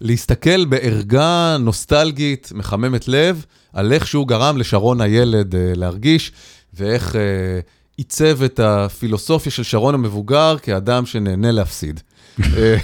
[0.00, 6.32] להסתכל בערגה נוסטלגית, מחממת לב, על איך שהוא גרם לשרון הילד אה, להרגיש,
[6.74, 7.60] ואיך אה,
[7.96, 12.00] עיצב את הפילוסופיה של שרון המבוגר כאדם שנהנה להפסיד.
[12.56, 12.76] אה,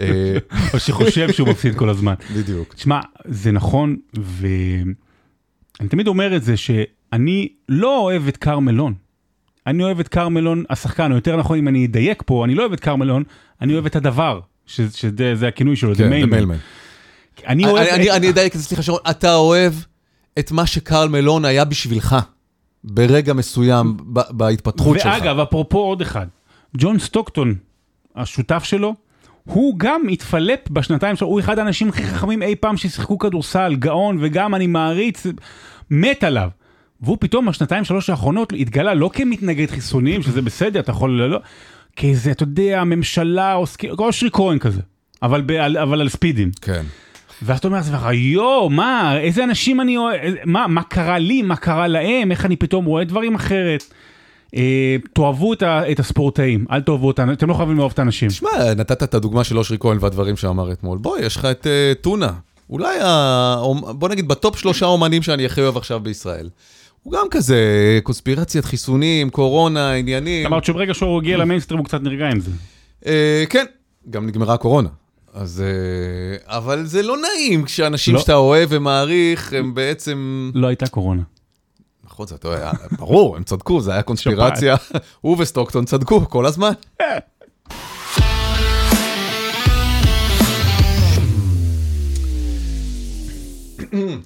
[0.00, 0.36] אה,
[0.74, 2.14] או שחושב שהוא מפסיד כל הזמן.
[2.36, 2.74] בדיוק.
[2.74, 8.94] תשמע, זה נכון, ואני תמיד אומר את זה, שאני לא אוהב את קרמלון.
[9.66, 12.72] אני אוהב את קרמלון השחקן, או יותר נכון, אם אני אדייק פה, אני לא אוהב
[12.72, 13.22] את קרמלון,
[13.60, 16.30] אני אוהב את הדבר, שזה זה הכינוי שלו, כן, מיילמן.
[16.30, 16.56] מיילמן.
[17.46, 17.86] אני אוהב...
[17.88, 19.72] אני- אדייק את זה, סליחה שרון, אתה אוהב
[20.38, 22.16] את מה שקרל מלון היה בשבילך,
[22.84, 23.96] ברגע מסוים
[24.30, 25.12] בהתפתחות שלך.
[25.12, 26.26] ואגב, אפרופו עוד אחד,
[26.76, 27.54] ג'ון סטוקטון,
[28.16, 28.94] השותף שלו,
[29.44, 34.18] הוא גם התפלפ בשנתיים שלו, הוא אחד האנשים הכי חכמים אי פעם ששיחקו כדורסל, גאון,
[34.20, 35.26] וגם אני מעריץ,
[35.90, 36.48] מת עליו.
[37.00, 41.38] והוא פתאום בשנתיים שלוש האחרונות התגלה לא כמתנגד חיסונים, שזה בסדר, אתה יכול, לא,
[41.96, 43.64] כאיזה, אתה יודע, ממשלה, או
[43.98, 44.80] אושרי כהן כזה,
[45.22, 46.50] אבל, ב, על, אבל על ספידים.
[46.60, 46.82] כן.
[47.42, 51.56] ואז אתה אומר לעצמך, יואו, מה, איזה אנשים אני אוהב, מה, מה קרה לי, מה
[51.56, 53.84] קרה להם, איך אני פתאום רואה דברים אחרת.
[54.56, 58.28] אה, תאהבו את, ה, את הספורטאים, אל תאהבו אותם, אתם לא חייבים לאהוב את האנשים.
[58.28, 60.98] תשמע, נתת את הדוגמה של אושרי כהן והדברים שאמר אתמול.
[60.98, 62.32] בוא, יש לך את אה, טונה.
[62.70, 63.56] אולי, ה...
[63.88, 66.48] בוא נגיד, בטופ שלושה אומנים שאני הכי אוהב עכשיו בישראל.
[67.04, 67.58] הוא גם כזה
[68.02, 70.46] קונספירציית חיסונים, קורונה, עניינים.
[70.46, 72.50] אמרת שברגע שהוא הגיע למיינסטרים הוא קצת נרגע עם זה.
[73.06, 73.64] אה, כן,
[74.10, 74.88] גם נגמרה הקורונה.
[75.34, 75.62] אז...
[75.66, 78.20] אה, אבל זה לא נעים כשאנשים לא.
[78.20, 80.50] שאתה אוהב ומעריך, הם בעצם...
[80.54, 81.22] לא הייתה קורונה.
[82.04, 84.76] נכון, זה, יודע, ברור, הם צדקו, זה היה קונספירציה.
[85.20, 86.72] הוא וסטוקטון צדקו כל הזמן.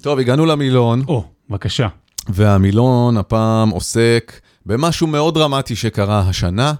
[0.01, 1.87] טוב, הגענו למילון, או, בבקשה.
[2.29, 6.73] והמילון הפעם עוסק במשהו מאוד דרמטי שקרה השנה,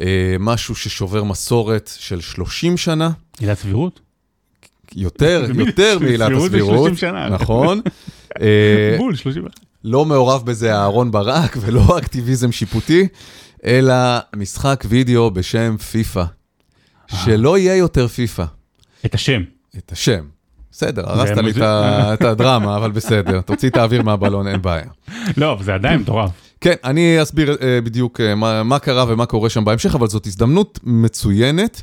[0.00, 4.00] אה, משהו ששובר מסורת של 30 שנה, עילת סבירות?
[4.94, 7.28] יותר, יותר מעילת הסבירות, 30 שנה.
[7.28, 7.80] נכון.
[8.40, 9.44] אה, בול, 30.
[9.84, 13.08] לא מעורב בזה אהרון ברק ולא אקטיביזם שיפוטי,
[13.64, 13.94] אלא
[14.36, 16.24] משחק וידאו בשם פיפא.
[17.24, 18.44] שלא יהיה יותר פיפא,
[19.06, 19.42] את השם.
[19.78, 20.24] את השם.
[20.78, 21.52] בסדר, הרסת לי
[22.14, 24.84] את הדרמה, אבל בסדר, תוציא את האוויר מהבלון, אין בעיה.
[25.36, 26.30] לא, אבל זה עדיין מטורף.
[26.60, 30.78] כן, אני אסביר אה, בדיוק אה, מה, קרה ומה קורה שם בהמשך, אבל זאת הזדמנות
[30.82, 31.82] מצוינת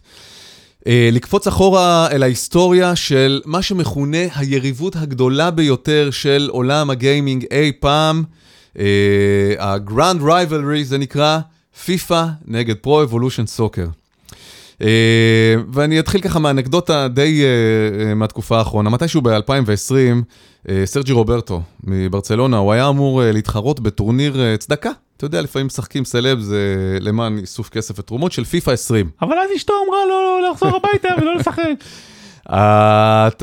[0.88, 7.72] אה, לקפוץ אחורה אל ההיסטוריה של מה שמכונה היריבות הגדולה ביותר של עולם הגיימינג אי
[7.80, 8.24] פעם,
[9.60, 11.40] ה-Grand Rivalry זה נקרא,
[11.86, 12.14] FIFA
[12.46, 13.86] נגד Pro Evolution Soccer.
[14.80, 14.86] אה,
[15.74, 18.90] ואני אתחיל ככה מאנקדוטה די אה, אה, מהתקופה האחרונה.
[18.90, 20.24] מתישהו ב-2020,
[20.68, 24.90] אה, סרג'י רוברטו מברצלונה, הוא היה אמור להתחרות בטורניר צדקה.
[25.18, 26.54] אתה יודע, לפעמים משחקים celebs אה,
[27.00, 29.10] למען איסוף כסף ותרומות של פיפא 20.
[29.22, 31.64] אבל אז אשתו אמרה לו לא לחזור הביתה ולא לשחק.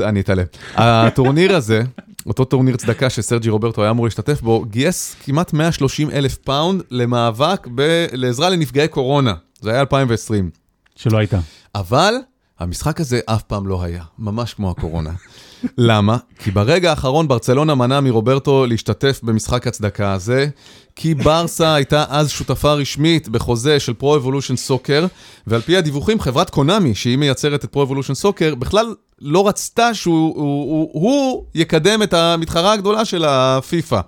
[0.01, 0.45] אני אתעלם.
[0.75, 1.81] הטורניר הזה,
[2.25, 7.67] אותו טורניר צדקה שסרג'י רוברטו היה אמור להשתתף בו, גייס כמעט 130 אלף פאונד למאבק
[8.11, 9.33] לעזרה לנפגעי קורונה.
[9.61, 10.62] זה היה 2020.
[10.95, 11.39] שלא הייתה.
[11.75, 12.13] אבל
[12.59, 15.11] המשחק הזה אף פעם לא היה, ממש כמו הקורונה.
[15.77, 16.17] למה?
[16.39, 20.47] כי ברגע האחרון ברצלונה מנע מרוברטו להשתתף במשחק הצדקה הזה,
[20.95, 25.05] כי ברסה הייתה אז שותפה רשמית בחוזה של Pro Evolution Soccer,
[25.47, 30.35] ועל פי הדיווחים חברת קונאמי, שהיא מייצרת את Pro Evolution Soccer, בכלל לא רצתה שהוא
[30.35, 33.99] הוא, הוא, הוא יקדם את המתחרה הגדולה של הפיפא.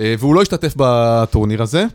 [0.00, 1.86] אה, והוא לא השתתף בטורניר הזה.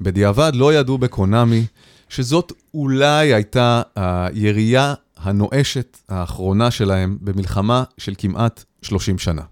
[0.00, 1.64] בדיעבד לא ידעו בקונאמי
[2.10, 9.42] שזאת אולי הייתה הירייה הנואשת האחרונה שלהם במלחמה של כמעט 30 שנה.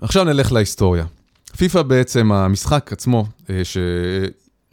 [0.00, 1.04] עכשיו נלך להיסטוריה.
[1.56, 3.62] פיפא בעצם, המשחק עצמו, אה,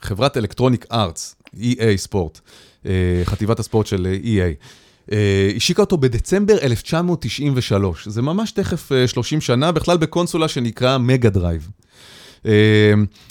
[0.02, 2.40] שחברת אלקטרוניק ארטס, EA ספורט,
[2.86, 5.16] אה, חטיבת הספורט של אה, EA,
[5.56, 8.08] השיקה אותו בדצמבר 1993.
[8.08, 11.70] זה ממש תכף אה, 30 שנה, בכלל בקונסולה שנקרא Mega Drive.
[12.46, 12.52] אה,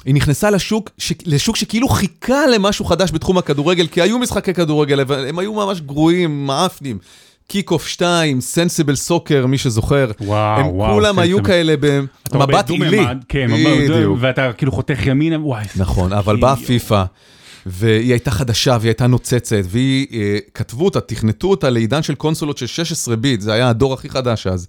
[0.04, 1.12] היא נכנסה לשוק, ש...
[1.26, 5.80] לשוק שכאילו חיכה למשהו חדש בתחום הכדורגל, כי היו משחקי כדורגל, אבל הם היו ממש
[5.80, 6.98] גרועים, מעפנים.
[7.50, 10.10] Kick Off 2, Sensible Soccer, מי שזוכר.
[10.20, 11.46] וואו, הם וואו, כולם היו Sensible.
[11.46, 13.00] כאלה אתה רואה במבט עילי.
[13.00, 14.18] ממד, כן, בדיוק.
[14.20, 15.64] ואתה כאילו חותך ימינה, וואי.
[15.76, 16.40] נכון, אבל משחקים.
[16.40, 17.04] באה פיפא,
[17.66, 22.58] והיא הייתה חדשה והיא הייתה נוצצת, והיא, אה, כתבו אותה, תכנתו אותה לעידן של קונסולות
[22.58, 24.66] של 16 ביט, זה היה הדור הכי חדש אז.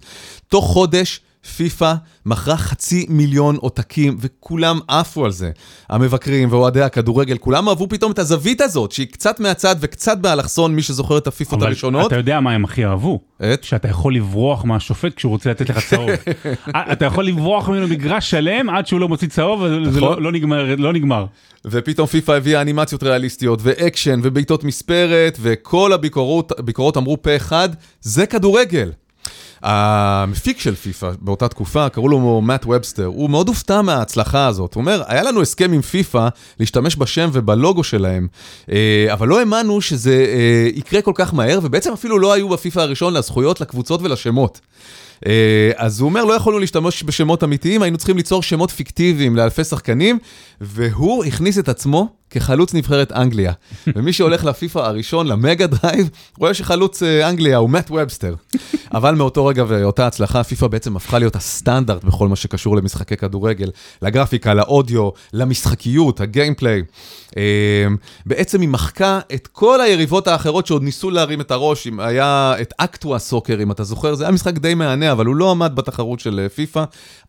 [0.48, 1.20] תוך חודש,
[1.56, 1.94] פיפא
[2.26, 5.50] מכרה חצי מיליון עותקים, וכולם עפו על זה.
[5.88, 10.82] המבקרים ואוהדי הכדורגל, כולם אהבו פתאום את הזווית הזאת, שהיא קצת מהצד וקצת באלכסון, מי
[10.82, 12.06] שזוכר את הפיפות אבל הראשונות.
[12.06, 13.20] אתה יודע מה הם הכי אהבו?
[13.54, 13.64] את?
[13.64, 16.10] שאתה יכול לברוח מהשופט כשהוא רוצה לתת לך צהוב.
[16.74, 20.00] אה, אתה יכול לברוח ממנו מגרש שלם עד שהוא לא מוציא צהוב, וזה נכון.
[20.00, 21.26] לא- לא נגמר- לא נגמר.
[21.64, 27.68] ופתאום פיפא הביאה אנימציות ריאליסטיות, ואקשן, ובעיטות מספרת, וכל הביקורות הביקורות אמרו פה אחד,
[28.00, 28.90] זה כדורגל.
[29.62, 34.74] המפיק של פיפא באותה תקופה, קראו לו מאט ובסטר, הוא מאוד הופתע מההצלחה הזאת.
[34.74, 36.28] הוא אומר, היה לנו הסכם עם פיפא
[36.60, 38.28] להשתמש בשם ובלוגו שלהם,
[38.72, 42.80] אה, אבל לא האמנו שזה אה, יקרה כל כך מהר, ובעצם אפילו לא היו בפיפא
[42.80, 44.60] הראשון לזכויות, לקבוצות ולשמות.
[45.26, 49.64] אה, אז הוא אומר, לא יכולנו להשתמש בשמות אמיתיים, היינו צריכים ליצור שמות פיקטיביים לאלפי
[49.64, 50.18] שחקנים,
[50.60, 53.52] והוא הכניס את עצמו כחלוץ נבחרת אנגליה.
[53.94, 58.34] ומי שהולך לפיפא הראשון, ל Mega Drive, רואה שחלוץ אה, אנגליה הוא מאט ובסטר.
[58.94, 63.70] אבל מאותו רגע ואותה הצלחה, פיפא בעצם הפכה להיות הסטנדרט בכל מה שקשור למשחקי כדורגל,
[64.02, 66.82] לגרפיקה, לאודיו, למשחקיות, ה gameplay.
[67.36, 67.86] אה,
[68.26, 72.74] בעצם היא מחקה את כל היריבות האחרות שעוד ניסו להרים את הראש, אם היה את
[72.78, 76.20] Actua Soccer, אם אתה זוכר, זה היה משחק די מהנה, אבל הוא לא עמד בתחרות
[76.20, 76.84] של אה, פיפא.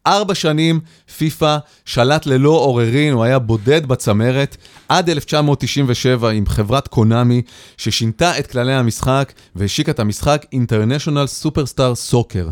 [0.07, 0.79] ארבע שנים
[1.17, 4.57] פיפא שלט ללא עוררין, הוא היה בודד בצמרת,
[4.89, 7.41] עד 1997 עם חברת קונאמי,
[7.77, 12.49] ששינתה את כללי המשחק והשיקה את המשחק International Superstar Soccer.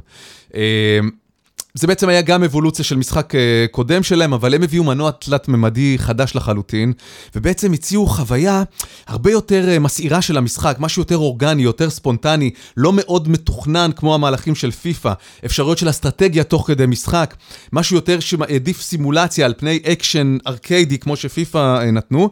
[1.73, 5.95] זה בעצם היה גם אבולוציה של משחק אה, קודם שלהם, אבל הם הביאו מנוע תלת-ממדי
[5.97, 6.93] חדש לחלוטין,
[7.36, 8.63] ובעצם הציעו חוויה
[9.07, 14.15] הרבה יותר אה, מסעירה של המשחק, משהו יותר אורגני, יותר ספונטני, לא מאוד מתוכנן כמו
[14.15, 15.13] המהלכים של פיפא,
[15.45, 17.36] אפשרויות של אסטרטגיה תוך כדי משחק,
[17.73, 22.29] משהו יותר שמעדיף סימולציה על פני אקשן ארקיידי כמו שפיפא אה, נתנו.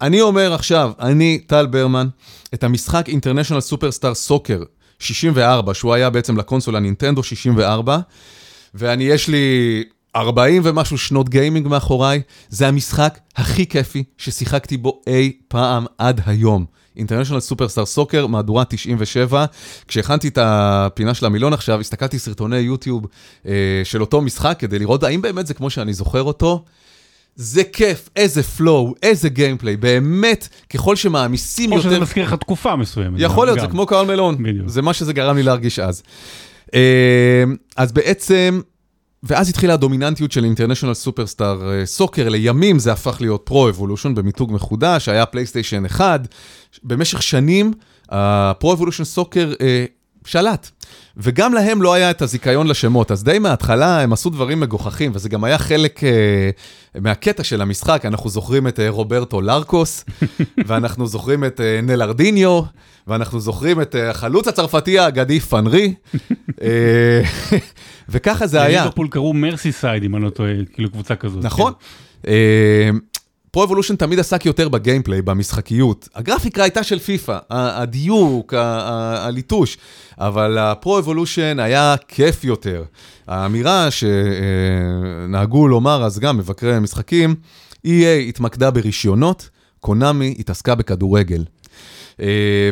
[0.00, 2.08] אני אומר עכשיו, אני, טל ברמן,
[2.54, 4.64] את המשחק International Superstar Soccer
[4.98, 7.98] 64, שהוא היה בעצם לקונסול הנינטנדו 64,
[8.78, 9.84] ואני, יש לי
[10.16, 16.64] 40 ומשהו שנות gaming מאחוריי, זה המשחק הכי כיפי ששיחקתי בו אי פעם עד היום.
[16.96, 19.44] International Superstar Soccer, מהדורה 97.
[19.88, 23.06] כשהכנתי את הפינה של המילון עכשיו, הסתכלתי סרטוני יוטיוב
[23.46, 23.52] אה,
[23.84, 26.64] של אותו משחק כדי לראות האם באמת זה כמו שאני זוכר אותו.
[27.36, 31.88] זה כיף, איזה flow, איזה gameplay, באמת, ככל שמעמיסים או יותר...
[31.88, 33.20] שזה מזכיר לך תקופה מסוימת.
[33.20, 33.64] יכול להיות, גם.
[33.64, 34.42] זה כמו קהל מלון.
[34.42, 34.68] בדיוק.
[34.68, 36.02] זה מה שזה גרם לי להרגיש אז.
[36.74, 37.44] אה,
[37.76, 38.60] אז בעצם,
[39.22, 45.08] ואז התחילה הדומיננטיות של International Superstar Soccer, לימים זה הפך להיות Pro Evolution במיתוג מחודש,
[45.08, 46.20] היה פלייסטיישן 1.
[46.82, 47.72] במשך שנים,
[48.08, 49.84] ה Pro Evolution Soccer אה,
[50.26, 50.70] שלט.
[51.16, 55.28] וגם להם לא היה את הזיכיון לשמות, אז די מההתחלה הם עשו דברים מגוחכים, וזה
[55.28, 56.50] גם היה חלק אה,
[57.00, 60.04] מהקטע של המשחק, אנחנו זוכרים את אה, רוברטו לרקוס,
[60.66, 62.62] ואנחנו זוכרים את אה, נלרדיניו,
[63.06, 65.94] ואנחנו זוכרים את אה, החלוץ הצרפתי האגדי פאנרי,
[66.62, 67.22] אה,
[68.08, 68.78] וככה זה היה.
[68.80, 71.44] לליברפול קראו Merseyside, אם אני לא טועה, כאילו קבוצה כזאת.
[71.44, 71.72] נכון.
[72.22, 72.28] כן.
[73.50, 76.08] Pro Evolution תמיד עסק יותר ב gameplay, במשחקיקיות.
[76.14, 79.78] הגרפיקה הייתה של פיפא, הדיוק, הליטוש,
[80.18, 82.84] אבל ה Pro Evolution היה כיף יותר.
[83.26, 87.34] האמירה שנהגו לומר אז גם מבקרי משחקים,
[87.86, 87.88] EA
[88.28, 89.48] התמקדה ברישיונות,
[89.80, 91.44] קונאמי התעסקה בכדורגל.
[92.20, 92.22] אה,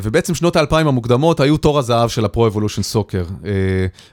[0.03, 3.25] ובעצם שנות האלפיים המוקדמות היו תור הזהב של ה Pro Evolution Soccer.
[3.43, 3.47] אה,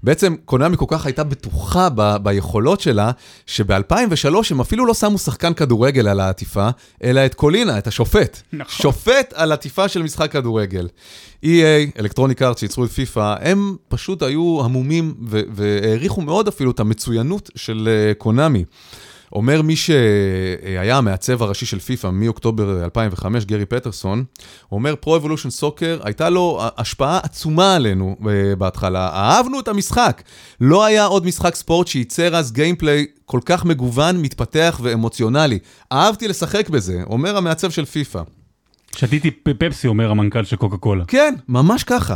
[0.03, 3.11] בעצם קונאמי כל כך הייתה בטוחה ב- ביכולות שלה,
[3.45, 6.69] שב-2003 הם אפילו לא שמו שחקן כדורגל על העטיפה,
[7.03, 8.41] אלא את קולינה, את השופט.
[8.53, 8.71] נכון.
[8.81, 10.87] שופט על עטיפה של משחק כדורגל.
[11.45, 11.47] EA,
[11.99, 15.13] Electronic Arts שייצרו את פיפא, הם פשוט היו המומים
[15.53, 18.63] והעריכו מאוד אפילו את המצוינות של אה, קונאמי.
[19.33, 24.23] אומר מי שהיה המעצב הראשי של פיפא מאוקטובר 2005, גרי פטרסון,
[24.69, 29.09] הוא אומר, Pro Evolution Soccer, הייתה לו השפעה עצומה עלינו אה, בהתחלה.
[29.13, 30.21] אהבנו את המשחק.
[30.61, 35.59] לא היה עוד משחק ספורט שייצר אז gameplay כל כך מגוון, מתפתח ואמוציונלי.
[35.91, 38.21] אהבתי לשחק בזה, אומר המעצב של פיפא.
[38.95, 41.05] שתיתי פפסי, אומר המנכ"ל של קוקה קולה.
[41.05, 42.15] כן, ממש ככה.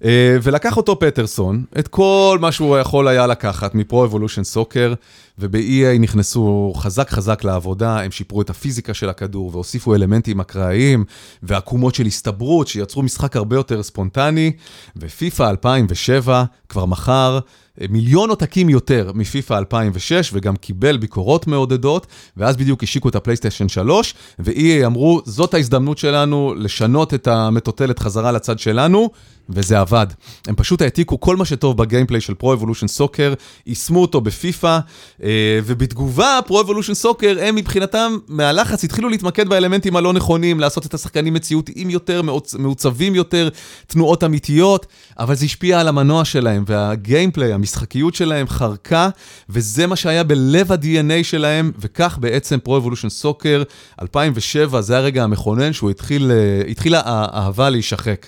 [0.00, 0.02] אה,
[0.42, 4.94] ולקח אותו פטרסון, את כל מה שהוא יכול היה לקחת מ-Pro Evolution Soccer,
[5.38, 11.04] וב-EA נכנסו חזק חזק לעבודה, הם שיפרו את הפיזיקה של הכדור והוסיפו אלמנטים אקראיים
[11.42, 14.52] ועקומות של הסתברות שיצרו משחק הרבה יותר ספונטני,
[14.96, 17.38] ופיפא 2007 כבר מכר
[17.80, 22.06] אה, מיליון עותקים יותר מפיפא 2006 וגם קיבל ביקורות מעודדות,
[22.36, 28.32] ואז בדיוק השיקו את הפלייסטיישן 3, ו-EA אמרו, זאת ההזדמנות שלנו לשנות את המטוטלת חזרה
[28.32, 29.10] לצד שלנו,
[29.52, 30.06] וזה עבד.
[30.46, 33.34] הם פשוט העתיקו כל מה שטוב ב-gameplay של Pro Evolution Soccer,
[33.66, 34.78] יישמו אותו בפיפא,
[35.22, 40.94] אה, ובתגובה, Pro Evolution Soccer, הם מבחינתם, מהלחץ, התחילו להתמקד באלמנטים הלא נכונים, לעשות את
[40.94, 43.48] השחקנים מציאותיים יותר, מעוצ- מעוצבים יותר,
[43.86, 44.86] תנועות אמיתיות,
[45.18, 49.08] אבל זה השפיע על המנוע שלהם, וה-gameplay, המשחקיות שלהם חרקה,
[49.48, 53.62] וזה מה שהיה בלב ה-DNA שלהם, וכך בעצם Pro Evolution Soccer,
[54.02, 58.26] 2007, זה הרגע המכונן שהוא התחיל, אה, התחילה האהבה להישחק.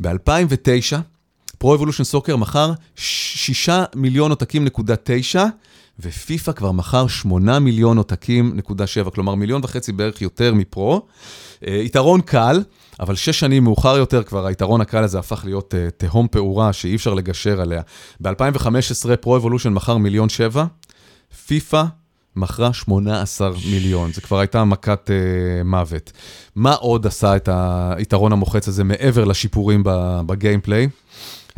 [0.00, 0.96] ב-2009,
[1.58, 5.46] Pro Evolution Soccer מכר 6 מיליון עותקים נקודה 9,
[6.00, 11.06] ופיפא כבר מכר 8 מיליון עותקים נקודה 7, כלומר מיליון וחצי בערך יותר מפרו.
[11.66, 12.62] אה, יתרון קל,
[13.00, 16.96] אבל שש שנים מאוחר יותר כבר היתרון הקל הזה הפך להיות אה, תהום פעורה שאי
[16.96, 17.82] אפשר לגשר עליה.
[18.20, 20.64] ב-2015 Pro Evolution מכר מיליון שבע,
[21.46, 21.82] פיפא
[22.36, 26.12] מכרה 18 מיליון, זה כבר הייתה מכת אה, מוות.
[26.56, 27.48] מה עוד עשה את
[27.96, 29.82] היתרון המוחץ הזה מעבר לשיפורים
[30.26, 30.88] ב-gameplay?
[31.50, 31.54] אממ,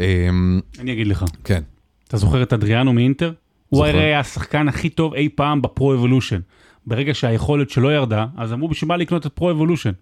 [0.78, 1.62] אני אגיד לך, כן,
[2.08, 3.32] אתה זוכר את אדריאנו מאינטר?
[3.68, 3.86] הוא.
[3.86, 6.40] הרי היה השחקן הכי טוב אי פעם ב-Pro Evolution.
[6.86, 9.92] ברגע שהיכולת שלו ירדה, אז אמרו בשביל מה לקנות את Pro Evolution.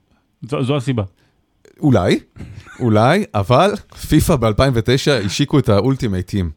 [0.43, 1.03] זו, זו הסיבה.
[1.83, 2.19] אולי,
[2.81, 3.71] אולי, אבל
[4.09, 6.51] פיפא ב-2009 השיקו את ה-Ultimate Team,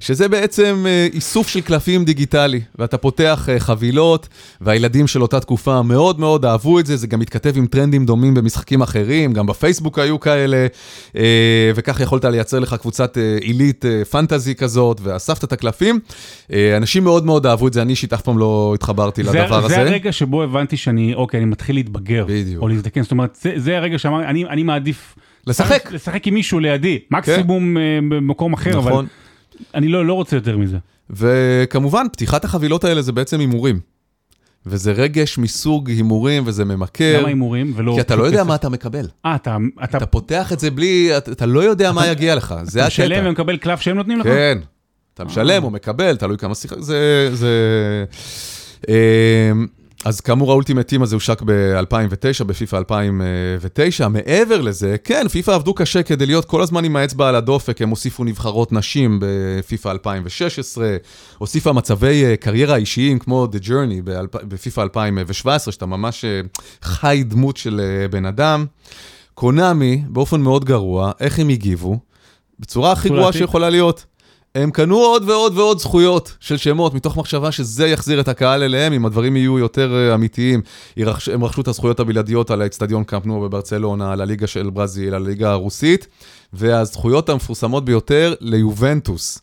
[0.00, 4.28] שזה בעצם אה, איסוף של קלפים דיגיטלי, ואתה פותח אה, חבילות,
[4.60, 8.34] והילדים של אותה תקופה מאוד מאוד אהבו את זה, זה גם מתכתב עם טרנדים דומים
[8.34, 10.66] במשחקים אחרים, גם בפייסבוק היו כאלה,
[11.16, 16.00] אה, וכך יכולת לייצר לך קבוצת עילית פנטזי כזאת, ואספת את הקלפים.
[16.76, 19.68] אנשים מאוד מאוד אהבו את זה, אני אישית אף פעם לא התחברתי זה, לדבר הזה.
[19.68, 22.24] זה הרגע שבו הבנתי שאני, אוקיי, אני מתחיל להתבגר.
[22.28, 22.62] בדיוק.
[22.62, 25.14] או להזדקן, זאת אומרת, זה, זה הרגע שאמרתי, אני, אני מעדיף...
[25.46, 25.92] לשחק.
[25.92, 29.06] לשחק עם מישהו לידי, מקסימום אה, במקום אחר, אבל נכון.
[29.74, 30.76] אני לא, לא רוצה יותר מזה.
[31.10, 33.80] וכמובן, פתיחת החבילות האלה זה בעצם הימורים.
[34.66, 37.18] וזה רגש מסוג הימורים וזה ממכר.
[37.18, 37.92] למה הימורים ולא...
[37.94, 38.46] כי אתה לא יודע כסף?
[38.46, 39.06] מה אתה מקבל.
[39.26, 42.54] אה, אתה, אתה, אתה פותח את זה בלי, אתה, אתה לא יודע מה יגיע לך,
[42.62, 43.26] זה אתה משלם.
[43.26, 44.26] ומקבל קלף שהם נותנים לך?
[44.26, 44.58] כן,
[45.14, 47.30] אתה משלם או מקבל, תלוי כמה שיחה, זה...
[47.32, 48.04] זה...
[50.04, 54.08] אז כאמור האולטימטים הזה הושק ב-2009, בפיפא 2009.
[54.08, 57.88] מעבר לזה, כן, פיפא עבדו קשה כדי להיות כל הזמן עם האצבע על הדופק, הם
[57.88, 60.96] הוסיפו נבחרות נשים בפיפא 2016,
[61.38, 66.40] הוסיפה מצבי אה, קריירה אישיים כמו The Journey בפיפא 2017, שאתה ממש אה,
[66.82, 68.66] חי דמות של אה, בן אדם.
[69.34, 71.98] קונאמי, באופן מאוד גרוע, איך הם הגיבו?
[72.60, 73.32] בצורה הכי גרועה?
[73.32, 74.04] שיכולה להיות.
[74.54, 78.92] הם קנו עוד ועוד ועוד זכויות של שמות, מתוך מחשבה שזה יחזיר את הקהל אליהם,
[78.92, 80.62] אם הדברים יהיו יותר אה, אמיתיים.
[81.32, 85.50] הם רכשו את הזכויות הבלעדיות על האצטדיון קמפנו בברצלונה, על הליגה של ברזיל, על הליגה
[85.50, 86.06] הרוסית,
[86.52, 89.38] והזכויות המפורסמות ביותר ליובנטוס.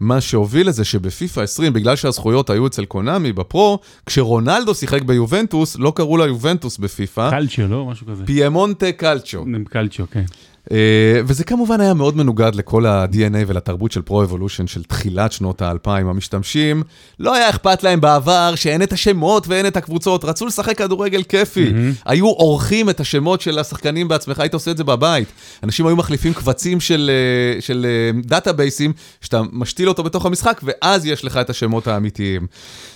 [0.00, 5.92] מה שהוביל לזה שבפיפא 20, בגלל שהזכויות היו אצל קונאמי בפרו, כשרונלדו שיחק ביובנטוס, לא
[5.96, 7.86] קראו לה יובנטוס בפיפא, קלצ'יו, לא?
[7.86, 8.26] משהו כזה.
[8.26, 9.44] פיימונטה קלצ'ו.
[9.70, 10.24] קלצ'יו, כן.
[10.72, 15.62] אה, וזה כמובן היה מאוד מנוגד לכל ה-DNA ולתרבות של Pro Evolution של תחילת שנות
[15.62, 16.08] האלפיים.
[16.08, 16.82] המשתמשים,
[17.18, 21.72] לא היה אכפת להם בעבר שאין את השמות ואין את הקבוצות, רצו לשחק כדורגל כיפי.
[22.04, 25.28] היו עורכים את השמות של השחקנים בעצמך, היית עושה את זה בבית.
[25.62, 31.06] אנשים היו מחליפים קבצים של, אה, של אה, דאטאבייסים, שאתה משתיל אותו בתוך המשחק, ואז
[31.06, 32.46] יש לך את השמות האמיתיים.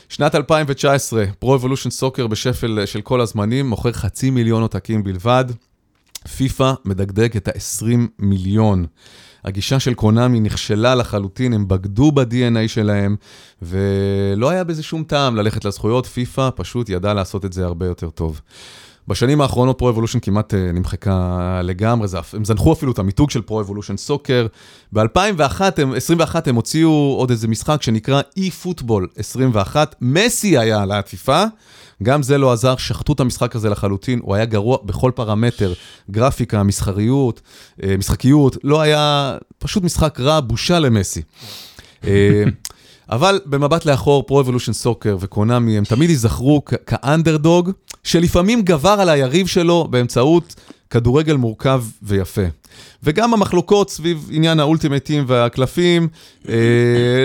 [0.09, 5.45] שנת 2019, Pro Evolution Soccer בשפל של כל הזמנים, מוכר חצי מיליון עותקים בלבד.
[6.37, 8.87] פיפא מדגדג את ה-20 מיליון.
[9.45, 13.16] הגישה של קונאמי נכשלה לחלוטין, הם בגדו ב-DNA שלהם,
[13.62, 18.11] ולא היה בזה שום טעם ללכת לזכויות, פיפא פשוט ידע לעשות את זה הרבה יותר
[18.11, 18.41] טוב.
[19.09, 23.43] בשנים האחרונות Pro Evolution כמעט אה, נמחקה לגמרי, זה, הם זנחו אפילו את המיתוג של
[23.43, 24.47] Pro Evolution Soccer.
[24.93, 31.45] ב-2021 הם, 21, הם הוציאו עוד איזה משחק שנקרא eFootball 21, מסי היה על העטיפה,
[32.03, 35.73] גם זה לא עזר, שחטו את המשחק הזה לחלוטין, הוא היה גרוע בכל פרמטר,
[36.11, 37.41] גרפיקה, מסחריות,
[37.83, 41.23] אה, משחקיות, לא היה, פשוט משחק רע, בושה למסי.
[43.11, 47.71] אבל במבט לאחור, Pro Evolution Soccer וקונאמי, הם תמיד ייזכרו כאנדרדוג,
[48.05, 50.55] שלפעמים גבר על היריב שלו באמצעות
[50.91, 52.43] כדורגל מורכב ויפה.
[53.03, 56.09] וגם המחלוקות סביב עניין ה-Ultimate Team והקלפים,
[56.49, 56.55] אה,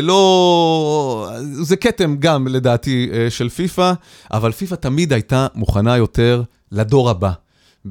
[0.01, 1.29] לא...
[1.41, 3.93] זה כתם גם, לדעתי, אה, של פיפא,
[4.31, 7.31] אבל פיפא תמיד הייתה מוכנה יותר לדור הבא.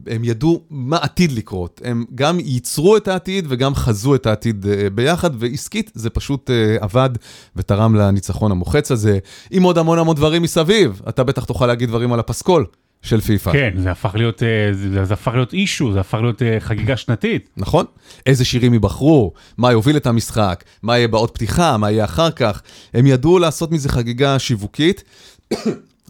[0.07, 1.81] הם ידעו מה עתיד לקרות.
[1.85, 6.77] הם גם ייצרו את העתיד וגם חזו את העתיד אה, ביחד, ועסקית זה פשוט אה,
[6.81, 7.11] עבד
[7.57, 9.19] ותרם לניצחון המוחץ הזה,
[9.51, 11.03] עם עוד המון המון דברים מסביב.
[11.09, 12.67] אתה בטח תוכל להגיד דברים על הפסקול
[13.03, 13.53] של פיפא.
[13.53, 17.49] כן, זה הפך להיות, אה, זה, זה הפך להיות אישו, זה הפך להיות חגיגה שנתית.
[17.57, 17.85] נכון?
[18.27, 22.63] איזה שירים ייבחרו, מה יוביל את המשחק, מה יהיה באות פתיחה, מה יהיה אחר כך.
[22.95, 25.05] הם ידעו לעשות מזה חגיגה שיווקית.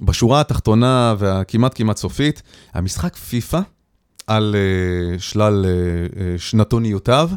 [0.03, 2.43] בשורה התחתונה והכמעט כמעט סופית,
[2.75, 3.61] המשחק פיפא
[4.27, 7.31] על אה, שלל אה, אה, שנתוניותיו.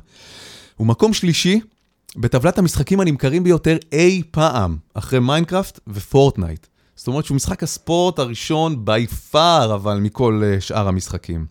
[0.75, 1.59] הוא מקום שלישי
[2.17, 6.67] בטבלת המשחקים הנמכרים ביותר אי פעם, אחרי מיינקראפט ופורטנייט.
[6.95, 11.45] זאת אומרת שהוא משחק הספורט הראשון by far, אבל מכל אה, שאר המשחקים.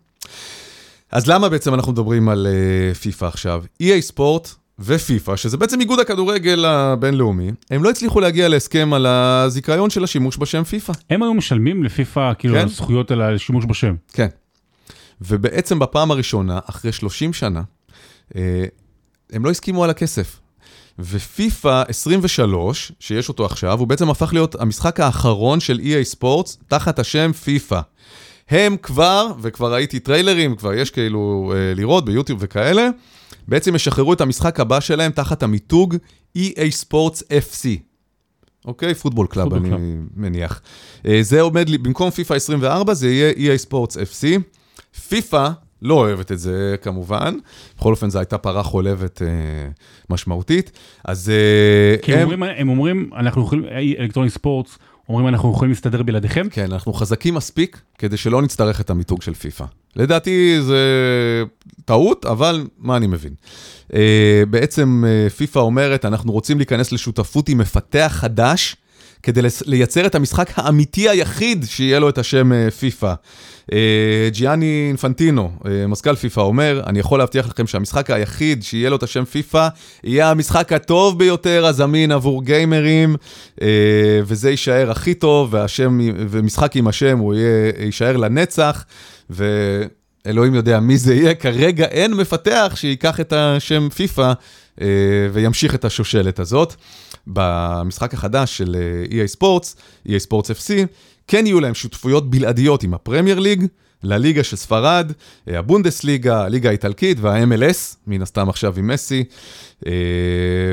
[1.12, 3.64] אז למה בעצם אנחנו מדברים על uh, פיפא עכשיו?
[3.82, 9.90] EA ספורט ופיפא, שזה בעצם איגוד הכדורגל הבינלאומי, הם לא הצליחו להגיע להסכם על הזיכיון
[9.90, 10.92] של השימוש בשם פיפא.
[11.10, 12.68] הם היו משלמים לפיפא, כאילו, כן.
[12.68, 13.94] זכויות על השימוש בשם.
[14.12, 14.28] כן.
[15.20, 17.62] ובעצם בפעם הראשונה, אחרי 30 שנה,
[18.36, 18.64] אה,
[19.32, 20.40] הם לא הסכימו על הכסף.
[20.98, 26.98] ופיפא 23, שיש אותו עכשיו, הוא בעצם הפך להיות המשחק האחרון של EA ספורטס תחת
[26.98, 27.80] השם פיפא.
[28.48, 32.88] הם כבר, וכבר ראיתי טריילרים, כבר יש כאילו אה, לראות ביוטיוב וכאלה,
[33.49, 35.97] בעצם ישחררו את המשחק הבא שלהם תחת המיתוג
[36.38, 37.66] EA Sports FC.
[38.64, 38.95] אוקיי?
[38.94, 39.80] Football Club, אני Club.
[40.16, 40.62] מניח.
[41.07, 44.40] אה, זה עומד לי, במקום פיפא 24 זה יהיה EA Sports FC.
[45.09, 45.51] פיפא
[45.82, 47.34] לא אוהבת את זה כמובן,
[47.78, 49.28] בכל אופן זו הייתה פרה חולבת אה,
[50.11, 50.72] משמעותית,
[51.05, 53.64] אז אה, כי הם אומרים, הם אומרים, אנחנו יכולים,
[53.99, 54.78] אלקטרוני ספורטס,
[55.09, 56.46] אומרים אנחנו יכולים להסתדר בלעדיכם.
[56.50, 59.64] כן, אנחנו חזקים מספיק כדי שלא נצטרך את המיתוג של פיפא.
[59.96, 60.82] לדעתי זה
[61.84, 63.34] טעות, אבל מה אני מבין?
[63.88, 63.94] Uh,
[64.50, 68.76] בעצם uh, פיפא אומרת, אנחנו רוצים להיכנס לשותפות עם מפתח חדש,
[69.24, 73.14] כדי לייצר את המשחק האמיתי היחיד שיהיה לו את השם uh, פיפא.
[73.70, 73.74] Uh,
[74.28, 79.02] ג'יאני אינפנטינו, uh, מזכ"ל פיפא, אומר, אני יכול להבטיח לכם שהמשחק היחיד שיהיה לו את
[79.02, 79.68] השם פיפא,
[80.04, 83.16] יהיה המשחק הטוב ביותר הזמין עבור גיימרים,
[84.26, 85.98] וזה יישאר הכי טוב, והשם,
[86.28, 88.84] ומשחק עם השם הוא יהיה, יישאר לנצח,
[89.30, 94.32] ואלוהים יודע מי זה יהיה, כרגע אין מפתח שייקח את השם פיפא
[94.80, 94.86] אה,
[95.32, 96.74] וימשיך את השושלת הזאת.
[97.26, 98.76] במשחק החדש של
[99.10, 99.76] EA ספורטס,
[100.08, 100.72] EA ספורטס FC,
[101.28, 103.66] כן יהיו להם שותפויות בלעדיות עם הפרמייר ליג,
[104.04, 105.12] לליגה של ספרד,
[105.48, 109.24] אה, הבונדסליגה, הליגה האיטלקית וה-MLS, מן הסתם עכשיו עם מסי,
[109.86, 109.92] אה,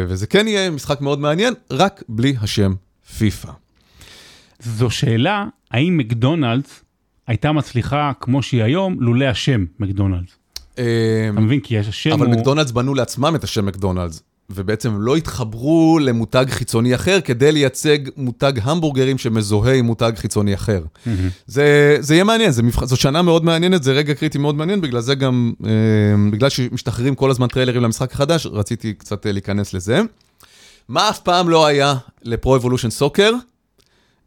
[0.07, 2.73] וזה כן יהיה משחק מאוד מעניין, רק בלי השם
[3.17, 3.51] פיפא.
[4.59, 6.83] זו שאלה, האם מקדונלדס
[7.27, 10.31] הייתה מצליחה כמו שהיא היום, לולא השם מקדונלדס.
[10.79, 11.59] אה, אתה מבין?
[11.59, 12.35] כי יש השם אבל הוא...
[12.35, 14.23] מקדונלדס בנו לעצמם את השם מקדונלדס,
[14.55, 20.81] ובעצם לא התחברו למותג חיצוני אחר כדי לייצג מותג המבורגרים שמזוהה עם מותג חיצוני אחר.
[21.47, 22.85] זה, זה יהיה מעניין, זה מבח...
[22.85, 25.71] זו שנה מאוד מעניינת, זה רגע קריטי מאוד מעניין, בגלל זה גם, אה,
[26.31, 30.01] בגלל שמשתחררים כל הזמן טריילרים למשחק החדש, רציתי קצת אה, להיכנס לזה.
[30.89, 33.31] מה אף פעם לא היה ל-Pro Evolution Soccer?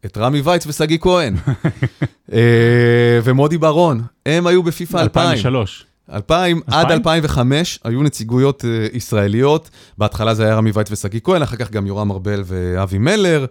[0.05, 1.35] את רמי וייץ ושגיא כהן.
[2.33, 5.31] אה, ומודי ברון, הם היו בפיפא 2000.
[5.31, 5.85] 2003.
[6.13, 11.55] 2000 עד 2005 היו נציגויות אה, ישראליות, בהתחלה זה היה רמי וייץ ושגיא כהן, אחר
[11.55, 13.45] כך גם יורם ארבל ואבי מלר.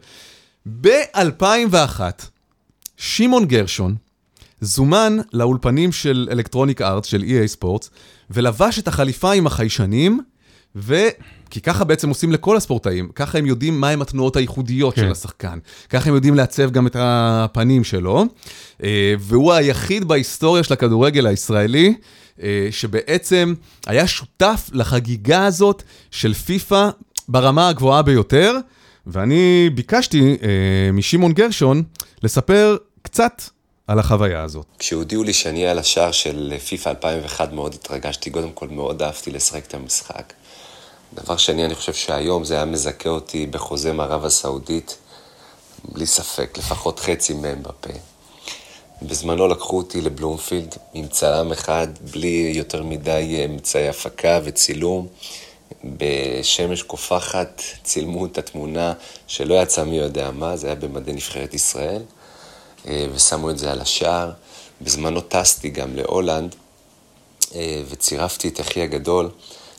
[0.80, 2.00] ב-2001,
[2.96, 3.94] שמעון גרשון
[4.60, 7.90] זומן לאולפנים של אלקטרוניק ארט, של EA ספורטס,
[8.30, 10.20] ולבש את החליפה עם החיישנים,
[10.76, 10.94] ו...
[11.50, 15.02] כי ככה בעצם עושים לכל הספורטאים, ככה הם יודעים מהם התנועות הייחודיות כן.
[15.02, 18.24] של השחקן, ככה הם יודעים לעצב גם את הפנים שלו,
[18.82, 21.94] אה, והוא היחיד בהיסטוריה של הכדורגל הישראלי,
[22.70, 23.54] שבעצם
[23.86, 26.88] היה שותף לחגיגה הזאת של פיפא
[27.28, 28.56] ברמה הגבוהה ביותר,
[29.06, 31.82] ואני ביקשתי אה, משמעון גרשון
[32.22, 33.42] לספר קצת
[33.86, 34.66] על החוויה הזאת.
[34.78, 39.66] כשהודיעו לי שאני על השער של פיפא 2001 מאוד התרגשתי, קודם כל מאוד אהבתי לשחק
[39.66, 40.32] את המשחק.
[41.14, 44.96] דבר שני, אני חושב שהיום זה היה מזכה אותי בחוזה עם ערב הסעודית,
[45.92, 47.90] בלי ספק, לפחות חצי מהם בפה.
[49.06, 55.06] בזמנו לקחו אותי לבלומפילד עם צלם אחד, בלי יותר מדי אמצעי הפקה וצילום.
[55.84, 58.92] בשמש קופחת צילמו את התמונה
[59.26, 62.02] שלא יצא מי יודע מה, זה היה במדי נבחרת ישראל,
[62.86, 64.30] אה, ושמו את זה על השער.
[64.80, 66.54] בזמנו טסתי גם להולנד,
[67.54, 69.30] אה, וצירפתי את אחי הגדול,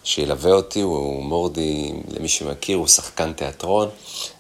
[0.04, 3.90] שילווה אותי, הוא מורדי, למי שמכיר, הוא שחקן תיאטרון,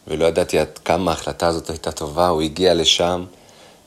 [0.07, 3.25] ולא ידעתי עד כמה ההחלטה הזאת הייתה טובה, הוא הגיע לשם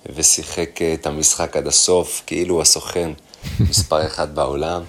[0.06, 3.10] ושיחק אה, את המשחק עד הסוף, כאילו הוא הסוכן
[3.70, 4.82] מספר אחד בעולם,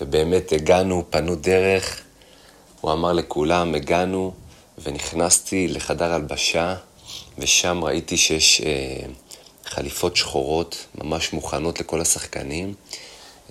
[0.00, 2.00] ובאמת הגענו, פנו דרך,
[2.80, 4.32] הוא אמר לכולם, הגענו,
[4.82, 6.74] ונכנסתי לחדר הלבשה,
[7.38, 9.06] ושם ראיתי שיש אה,
[9.66, 12.74] חליפות שחורות, ממש מוכנות לכל השחקנים.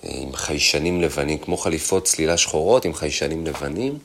[0.04, 3.97] עם חיישנים לבנים, כמו חליפות צלילה שחורות עם חיישנים לבנים,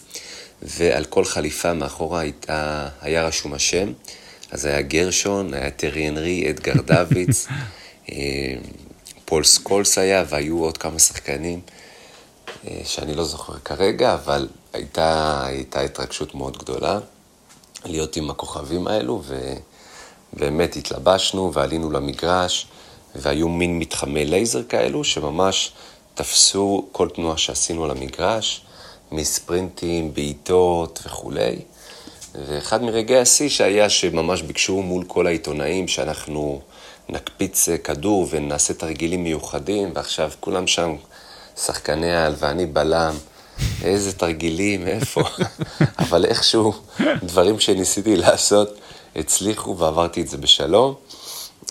[0.62, 3.92] ועל כל חליפה מאחורה הייתה, היה רשום השם.
[4.50, 7.46] אז היה גרשון, היה תיירי הנרי, אדגר דווידס,
[8.12, 8.16] אה,
[9.24, 11.60] פול סקולס היה, והיו עוד כמה שחקנים
[12.66, 16.98] אה, שאני לא זוכר כרגע, אבל הייתה, הייתה התרגשות מאוד גדולה
[17.84, 19.22] להיות עם הכוכבים האלו,
[20.32, 22.66] ובאמת התלבשנו ועלינו למגרש.
[23.18, 25.72] והיו מין מתחמי לייזר כאלו, שממש
[26.14, 28.64] תפסו כל תנועה שעשינו על המגרש,
[29.12, 31.58] מספרינטים, בעיטות וכולי.
[32.44, 36.60] ואחד מרגעי השיא שהיה שממש ביקשו מול כל העיתונאים שאנחנו
[37.08, 40.94] נקפיץ כדור ונעשה תרגילים מיוחדים, ועכשיו כולם שם,
[41.56, 43.14] שחקני העל ואני בלם,
[43.82, 45.22] איזה תרגילים, איפה?
[46.04, 46.72] אבל איכשהו
[47.22, 48.78] דברים שניסיתי לעשות
[49.16, 50.94] הצליחו ועברתי את זה בשלום.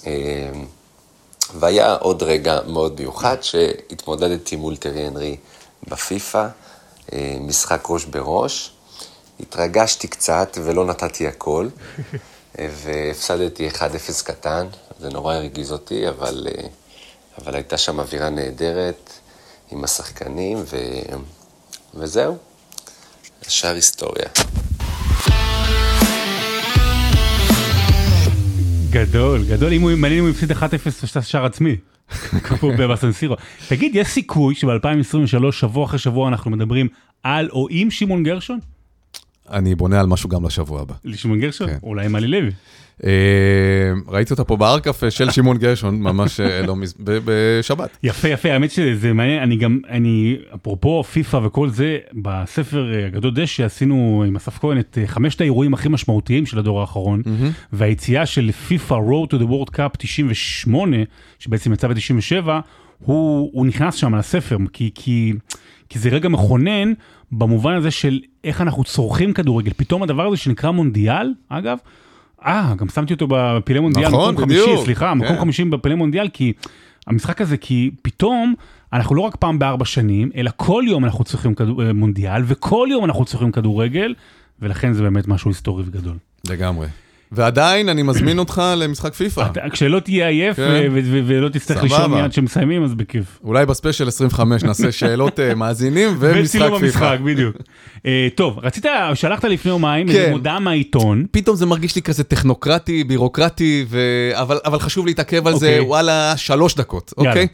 [0.06, 0.12] אמ,
[1.54, 5.38] והיה עוד רגע מאוד מיוחד שהתמודדתי מול טרי הנרי
[5.88, 6.48] בפיפא,
[7.14, 8.72] אה, משחק ראש בראש.
[9.40, 11.68] התרגשתי קצת ולא נתתי הכל,
[12.84, 13.74] והפסדתי 1-0
[14.24, 14.68] קטן,
[15.00, 16.68] זה נורא הרגיז אותי, אבל, אה,
[17.42, 19.10] אבל הייתה שם אווירה נהדרת
[19.72, 20.78] עם השחקנים, ו...
[21.94, 22.38] וזהו,
[23.48, 24.28] השאר היסטוריה.
[28.90, 30.56] גדול, גדול, אם הוא, מעניין אם הוא הפסיד 1-0
[31.04, 31.76] ושאתה שער עצמי.
[32.46, 33.36] כמו בסנסירו.
[33.68, 36.88] תגיד, יש סיכוי שב-2023, שבוע אחרי שבוע אנחנו מדברים
[37.24, 38.60] על או עם שמעון גרשון?
[39.52, 40.94] אני בונה על משהו גם לשבוע הבא.
[41.06, 41.70] לשמעון גרשון?
[41.70, 41.78] כן.
[41.84, 42.52] אולי עלי לוי.
[43.04, 43.10] אה,
[44.08, 46.96] ראיתי אותה פה בהר קפה של שמעון גרשון, ממש אה, לא מז...
[47.00, 47.98] בשבת.
[48.04, 53.34] יפה יפה האמת שזה מעניין אני גם אני אפרופו פיפא וכל זה בספר אה, הגדול
[53.34, 57.22] דשא עשינו עם אסף כהן את חמשת האירועים הכי משמעותיים של הדור האחרון
[57.74, 60.98] והיציאה של פיפא road to the world cup 98
[61.40, 62.48] שבעצם יצא ב-97
[63.00, 65.34] הוא, הוא נכנס שם לספר כי, כי,
[65.90, 66.94] כי זה רגע מכונן
[67.32, 71.78] במובן הזה של איך אנחנו צורכים כדורגל פתאום הדבר הזה שנקרא מונדיאל אגב.
[72.46, 74.66] אה, גם שמתי אותו בפילי מונדיאל, נכון, מקום בדיוק.
[74.68, 75.40] חמישי, סליחה, מקום כן.
[75.40, 76.54] חמישי בפילי מונדיאל, כי
[77.08, 78.54] המשחק הזה, כי פתאום
[78.94, 82.88] אנחנו לא רק פעם בארבע שנים, אלא כל יום אנחנו צריכים כדור, אה, מונדיאל, וכל
[82.92, 84.14] יום אנחנו צריכים כדורגל,
[84.62, 86.18] ולכן זה באמת משהו היסטורי וגדול.
[86.50, 86.88] לגמרי.
[87.36, 89.48] ועדיין אני מזמין אותך למשחק פיפא.
[89.72, 90.92] כשלא תהיה עייף כן.
[91.26, 91.84] ולא תצטרך.
[91.84, 93.40] לישון מיד כשמסיימים, אז בכיף.
[93.44, 96.86] אולי בספיישל 25 נעשה שאלות אה, מאזינים ומשחק וצילום פיפא.
[96.86, 97.56] המשחק, בדיוק.
[98.06, 100.14] אה, טוב, רצית, שלחת לפני יומיים כן.
[100.14, 101.26] איזו מודעה מהעיתון.
[101.32, 103.86] פתאום זה מרגיש לי כזה טכנוקרטי, בירוקרטי.
[104.34, 105.80] אבל, חשוב להתעכב על זה, אוקיי.
[105.80, 107.14] וואלה, שלוש דקות.
[107.18, 107.48] אוקיי?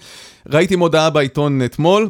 [0.49, 2.09] ראיתי מודעה בעיתון אתמול,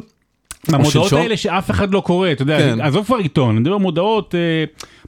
[0.68, 1.20] מהמודעות שלשום.
[1.20, 2.80] האלה שאף אחד לא קורא, אתה יודע, כן.
[2.80, 4.64] עזוב כבר עיתון, אני מדבר מודעות, אה,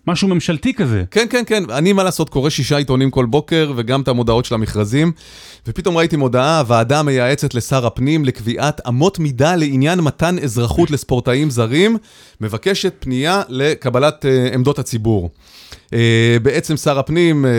[0.06, 1.04] משהו ממשלתי כזה.
[1.10, 4.54] כן, כן, כן, אני מה לעשות, קורא שישה עיתונים כל בוקר, וגם את המודעות של
[4.54, 5.12] המכרזים,
[5.66, 11.96] ופתאום ראיתי מודעה, הוועדה מייעצת לשר הפנים לקביעת אמות מידה לעניין מתן אזרחות לספורטאים זרים,
[12.40, 15.30] מבקשת פנייה לקבלת אה, עמדות הציבור.
[15.92, 17.50] אה, בעצם שר הפנים אה,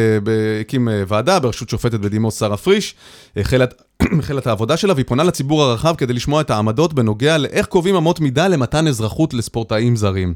[0.62, 2.96] הקים אה, ועדה בראשות שופטת בדימוס שרה פריש,
[3.38, 7.96] החלה את- העבודה שלה והיא פונה לציבור הרחב כדי לשמוע את העמדות בנוגע לאיך קובעים
[7.96, 10.34] אמות מידה למתן אזרחות לספורטאים זרים.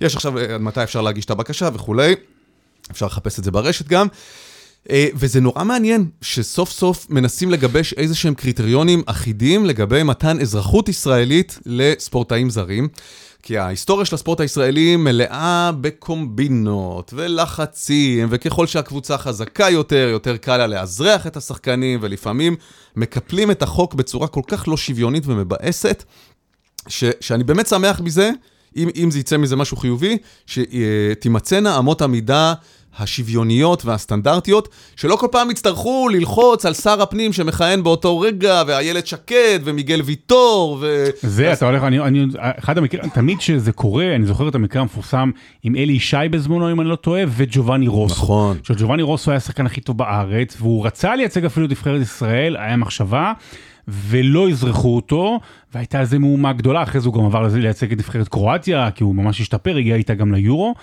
[0.00, 2.14] יש עכשיו מתי אפשר להגיש את הבקשה וכולי,
[2.90, 4.06] אפשר לחפש את זה ברשת גם.
[5.14, 11.58] וזה נורא מעניין שסוף סוף מנסים לגבש איזה שהם קריטריונים אחידים לגבי מתן אזרחות ישראלית
[11.66, 12.88] לספורטאים זרים.
[13.42, 20.66] כי ההיסטוריה של הספורט הישראלי מלאה בקומבינות ולחצים, וככל שהקבוצה חזקה יותר, יותר קל לה
[20.66, 22.56] לאזרח את השחקנים, ולפעמים
[22.96, 26.04] מקפלים את החוק בצורה כל כך לא שוויונית ומבאסת,
[26.88, 28.30] ש, שאני באמת שמח מזה,
[28.76, 32.54] אם, אם זה יצא מזה משהו חיובי, שתימצאנה אמות המידה
[32.98, 39.60] השוויוניות והסטנדרטיות, שלא כל פעם יצטרכו ללחוץ על שר הפנים שמכהן באותו רגע, ואיילת שקד,
[39.64, 41.06] ומיגל ויטור, ו...
[41.22, 45.30] זה, אתה הולך, אני, אני, אחד המקרים, תמיד כשזה קורה, אני זוכר את המקרה המפורסם
[45.62, 48.14] עם אלי ישי בזמנו, אם אני לא טועה, וג'ובאני רוסו.
[48.14, 48.58] נכון.
[48.62, 52.76] שג'ובאני רוסו היה השחקן הכי טוב בארץ, והוא רצה לייצג אפילו את נבחרת ישראל, היה
[52.76, 53.32] מחשבה,
[53.88, 55.40] ולא אזרחו אותו,
[55.74, 59.14] והייתה איזה מהומה גדולה, אחרי זה הוא גם עבר לייצג את נבחרת קרואטיה, כי הוא
[59.14, 60.74] ממש השתפר, הגיע איתה גם ליורו.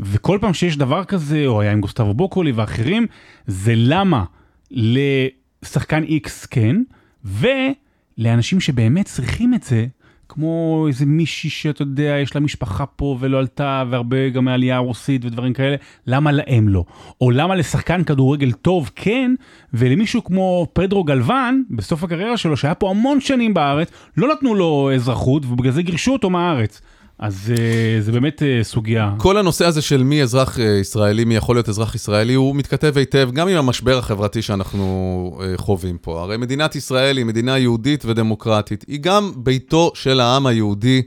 [0.00, 3.06] וכל פעם שיש דבר כזה, או היה עם גוסטבו בוקולי ואחרים,
[3.46, 4.24] זה למה
[4.70, 6.76] לשחקן X כן,
[7.24, 9.86] ולאנשים שבאמת צריכים את זה,
[10.28, 15.24] כמו איזה מישהי שאתה יודע, יש לה משפחה פה ולא עלתה, והרבה גם מעלייה רוסית
[15.24, 15.76] ודברים כאלה,
[16.06, 16.84] למה להם לא?
[17.20, 19.34] או למה לשחקן כדורגל טוב כן,
[19.74, 24.90] ולמישהו כמו פדרו גלוון, בסוף הקריירה שלו, שהיה פה המון שנים בארץ, לא נתנו לו
[24.94, 26.82] אזרחות, ובגלל זה גירשו אותו מהארץ.
[27.18, 29.14] אז אה, זה באמת אה, סוגיה.
[29.18, 32.92] כל הנושא הזה של מי אזרח אה, ישראלי, מי יכול להיות אזרח ישראלי, הוא מתכתב
[32.96, 36.22] היטב גם עם המשבר החברתי שאנחנו חווים פה.
[36.22, 38.84] הרי מדינת ישראל היא מדינה יהודית ודמוקרטית.
[38.88, 41.02] היא גם ביתו של העם היהודי,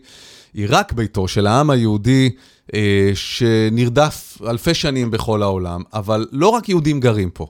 [0.54, 2.30] היא רק ביתו של העם היהודי
[3.14, 7.48] שנרדף אלפי שנים בכל העולם, אבל לא רק יהודים גרים פה.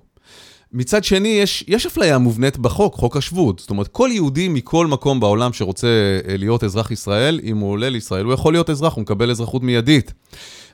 [0.74, 3.60] מצד שני, יש, יש אפליה מובנית בחוק, חוק השבות.
[3.60, 5.88] זאת אומרת, כל יהודי מכל מקום בעולם שרוצה
[6.28, 9.64] אה, להיות אזרח ישראל, אם הוא עולה לישראל, הוא יכול להיות אזרח, הוא מקבל אזרחות
[9.64, 10.14] מיידית.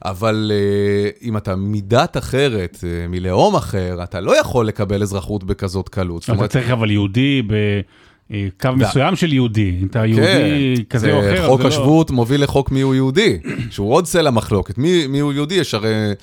[0.05, 5.89] אבל uh, אם אתה מדת אחרת, uh, מלאום אחר, אתה לא יכול לקבל אזרחות בכזאת
[5.89, 6.23] קלות.
[6.23, 11.47] אתה אומרת, צריך אבל יהודי בקו מסוים של יהודי, אתה יהודי כן, כזה או אחר.
[11.47, 12.15] חוק לא- השבות לא...
[12.15, 13.37] מוביל לחוק מיהו יהודי,
[13.69, 14.77] שהוא עוד סלע מחלוקת.
[14.77, 16.13] מי, מיהו יהודי יש הרי...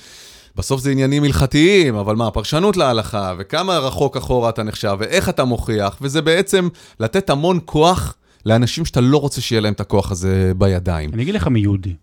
[0.56, 5.44] בסוף זה עניינים הלכתיים, אבל מה, פרשנות להלכה, וכמה רחוק אחורה אתה נחשב, ואיך אתה
[5.44, 6.68] מוכיח, וזה בעצם
[7.00, 11.10] לתת המון כוח לאנשים שאתה לא רוצה שיהיה להם את הכוח הזה בידיים.
[11.14, 11.94] אני אגיד לך מי יהודי.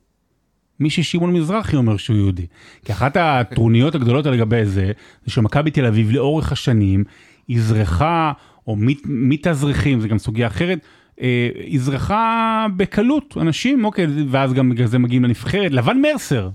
[0.79, 2.45] מי ששמעון מזרחי אומר שהוא יהודי.
[2.85, 4.91] כי אחת הטרוניות הגדולות לגבי זה,
[5.25, 7.03] זה שמכבי תל אביב לאורך השנים
[7.55, 8.31] אזרחה,
[8.67, 8.75] או
[9.05, 10.79] מתאזרחים, זה גם סוגיה אחרת,
[11.21, 15.71] אה, אזרחה בקלות אנשים, אוקיי, ואז גם בגלל זה מגיעים לנבחרת.
[15.71, 16.49] לבן מרסר,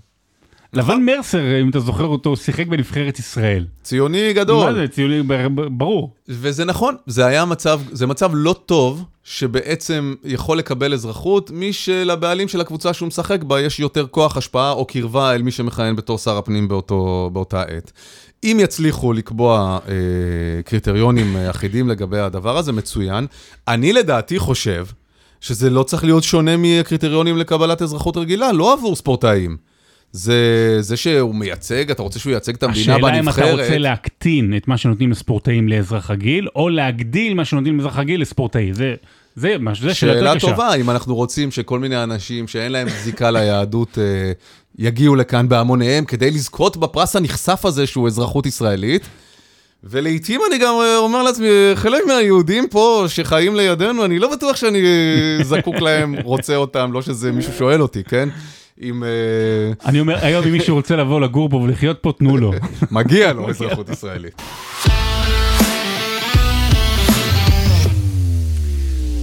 [0.72, 3.66] לבן מרסר, אם אתה זוכר אותו, שיחק בנבחרת ישראל.
[3.82, 4.72] ציוני גדול.
[4.72, 5.22] מה זה, ציוני,
[5.70, 6.14] ברור.
[6.28, 12.48] וזה נכון, זה היה מצב, זה מצב לא טוב, שבעצם יכול לקבל אזרחות, מי שלבעלים
[12.48, 16.18] של הקבוצה שהוא משחק בה יש יותר כוח השפעה או קרבה אל מי שמכהן בתור
[16.18, 17.92] שר הפנים באותו, באותה עת.
[18.44, 23.26] אם יצליחו לקבוע אה, קריטריונים אחידים לגבי הדבר הזה, מצוין.
[23.68, 24.86] אני לדעתי חושב
[25.40, 29.56] שזה לא צריך להיות שונה מקריטריונים לקבלת אזרחות רגילה, לא עבור ספורטאים.
[30.16, 33.28] זה, זה שהוא מייצג, אתה רוצה שהוא ייצג את המדינה השאלה בנבחרת.
[33.28, 37.76] השאלה אם אתה רוצה להקטין את מה שנותנים לספורטאים לאזרח רגיל, או להגדיל מה שנותנים
[37.76, 38.74] לאזרח רגיל לספורטאי.
[38.74, 38.94] זה,
[39.36, 40.40] זה, זה שאלה יותר קשה.
[40.40, 44.32] שאלה טובה, אם אנחנו רוצים שכל מיני אנשים שאין להם זיקה ליהדות אה,
[44.78, 49.02] יגיעו לכאן בהמוניהם כדי לזכות בפרס הנכסף הזה שהוא אזרחות ישראלית.
[49.84, 54.82] ולעיתים אני גם אה, אומר לעצמי, חלק מהיהודים פה שחיים לידינו, אני לא בטוח שאני
[55.42, 58.28] זקוק להם, רוצה אותם, לא שזה מישהו שואל אותי, כן?
[58.80, 59.04] עם...
[59.04, 59.08] אה,
[59.86, 62.52] אני אומר, היום אם מישהו רוצה לבוא לגור פה ולחיות פה, תנו לו.
[62.90, 64.42] מגיע לו אזרחות ישראלית.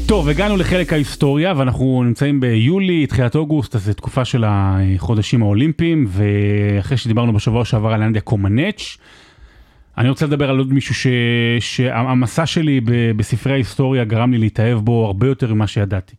[0.05, 6.07] טוב, הגענו לחלק ההיסטוריה, ואנחנו נמצאים ביולי, תחילת אוגוסט, אז זו תקופה של החודשים האולימפיים,
[6.07, 8.97] ואחרי שדיברנו בשבוע שעבר על אנדיה קומנץ',
[9.97, 11.07] אני רוצה לדבר על עוד מישהו ש...
[11.59, 12.81] שהמסע שלי
[13.15, 16.15] בספרי ההיסטוריה גרם לי להתאהב בו הרבה יותר ממה שידעתי.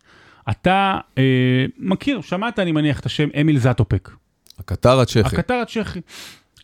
[0.50, 4.10] אתה אה, מכיר, שמעת אני מניח את השם אמיל זטופק.
[4.58, 5.20] הקטר הצ'כי.
[5.20, 6.00] הקטר הצ'כי.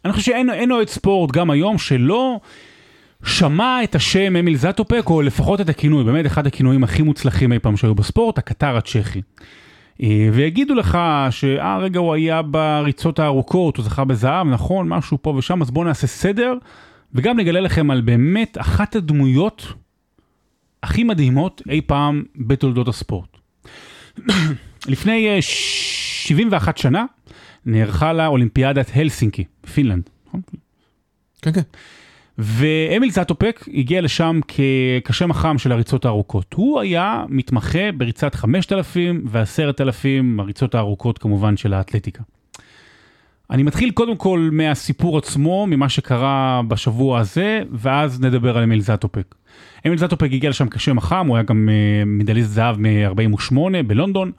[0.04, 2.40] אני חושב שאין אוהד ספורט גם היום שלא
[3.24, 7.58] שמע את השם אמיל זטופק, או לפחות את הכינוי, באמת אחד הכינויים הכי מוצלחים אי
[7.58, 9.22] פעם שהיו בספורט, הקטר הצ'כי.
[10.02, 10.98] אה, ויגידו לך
[11.30, 15.84] שאה רגע הוא היה בריצות הארוכות, הוא זכה בזהב, נכון, משהו פה ושם, אז בואו
[15.84, 16.54] נעשה סדר,
[17.14, 19.66] וגם נגלה לכם על באמת אחת הדמויות
[20.82, 23.39] הכי מדהימות אי פעם בתולדות הספורט.
[24.86, 27.04] לפני 71 אה, שנה
[27.66, 29.44] נערכה לה אולימפיאדת הלסינקי,
[29.74, 30.10] פינלנד.
[30.26, 30.40] נכון?
[31.42, 31.60] כן, כן.
[32.38, 34.40] ואמיל זטופק הגיע לשם
[35.04, 36.54] כשם החם של הריצות הארוכות.
[36.54, 42.22] הוא היה מתמחה בריצת 5,000 ו-10,000, הריצות הארוכות כמובן של האתלטיקה.
[43.50, 49.34] אני מתחיל קודם כל מהסיפור עצמו, ממה שקרה בשבוע הזה, ואז נדבר על אמיל זטופק.
[49.86, 53.54] אמיל זטופק הגיע לשם כשם החם, הוא היה גם uh, מדליסט זהב מ-48
[53.86, 54.32] בלונדון,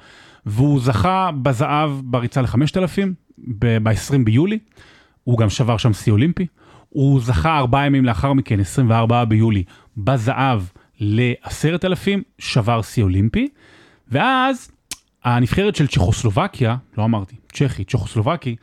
[0.46, 3.08] והוא זכה בזהב בריצה ל-5000
[3.38, 4.60] ב-20 ביולי,
[5.24, 6.48] הוא גם שבר שם שיא אולימפי.
[6.90, 9.64] הוא זכה ארבעה ימים לאחר מכן, 24 ביולי,
[9.98, 10.62] בזהב
[11.00, 13.48] ל-10,000, שבר שיא אולימפי,
[14.08, 14.72] ואז
[15.24, 18.56] הנבחרת של צ'כוסלובקיה, לא אמרתי, צ'כי, צ'כוסלובקי,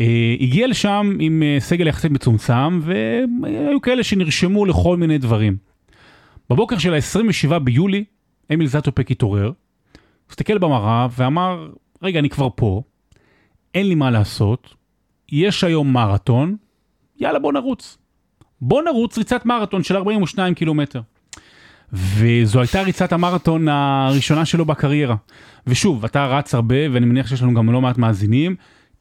[0.00, 5.56] אה, הגיע לשם עם אה, סגל יחסית מצומצם, והיו כאלה שנרשמו לכל מיני דברים.
[6.50, 8.04] בבוקר של ה-27 ביולי,
[8.52, 9.52] אמיל זטופק התעורר,
[10.30, 11.70] הסתכל במראה ואמר,
[12.02, 12.82] רגע, אני כבר פה,
[13.74, 14.74] אין לי מה לעשות,
[15.32, 16.56] יש היום מרתון,
[17.20, 17.98] יאללה בוא נרוץ.
[18.60, 21.00] בוא נרוץ ריצת מרתון של 42 קילומטר.
[21.92, 25.16] וזו הייתה ריצת המרתון הראשונה שלו בקריירה.
[25.66, 28.56] ושוב, אתה רץ הרבה, ואני מניח שיש לנו גם לא מעט מאזינים,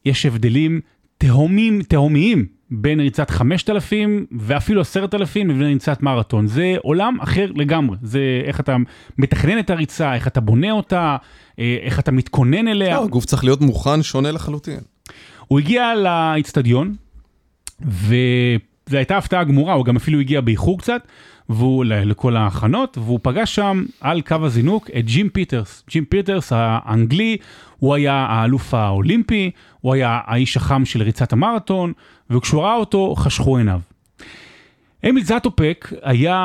[0.06, 0.82] יש הבדלים
[1.18, 6.48] תהומים, תהומיים בין ריצת 5,000 ואפילו 10,000 לבין ריצת מרתון.
[6.48, 7.98] זה עולם אחר לגמרי.
[8.02, 8.76] זה איך אתה
[9.18, 11.18] מתכנן את הריצה, איך אתה בונה אותה,
[11.60, 12.96] אה, איך אתה מתכונן אליה.
[12.96, 14.80] לא, הגוף צריך להיות מוכן, שונה לחלוטין.
[15.48, 16.96] הוא הגיע לאיצטדיון,
[17.82, 21.02] וזו הייתה הפתעה גמורה, הוא גם אפילו הגיע באיחור קצת,
[21.50, 25.84] והוא לכל ההכנות, והוא פגש שם על קו הזינוק את ג'ים פיטרס.
[25.90, 27.38] ג'ים פיטרס האנגלי,
[27.78, 31.94] הוא היה האלוף האולימפי, הוא היה האיש החם של ריצת המרתון,
[32.30, 33.80] וכשהוא ראה אותו חשכו עיניו.
[35.10, 36.36] אמיל זטופק היה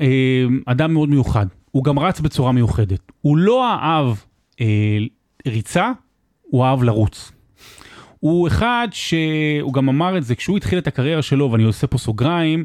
[0.00, 3.12] אה, אדם מאוד מיוחד, הוא גם רץ בצורה מיוחדת.
[3.20, 4.16] הוא לא אהב
[4.60, 4.98] אה,
[5.46, 5.92] ריצה,
[6.42, 7.32] הוא אהב לרוץ.
[8.20, 11.98] הוא אחד שהוא גם אמר את זה, כשהוא התחיל את הקריירה שלו, ואני עושה פה
[11.98, 12.64] סוגריים,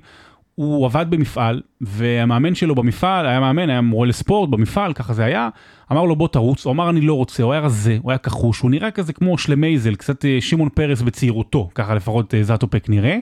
[0.55, 5.49] הוא עבד במפעל, והמאמן שלו במפעל, היה מאמן, היה מורה לספורט במפעל, ככה זה היה,
[5.91, 8.59] אמר לו בוא תרוץ, הוא אמר אני לא רוצה, הוא היה רזה, הוא היה כחוש,
[8.59, 13.17] הוא נראה כזה כמו שלמייזל, קצת אה, שמעון פרס בצעירותו, ככה לפחות אה, זאטופק נראה.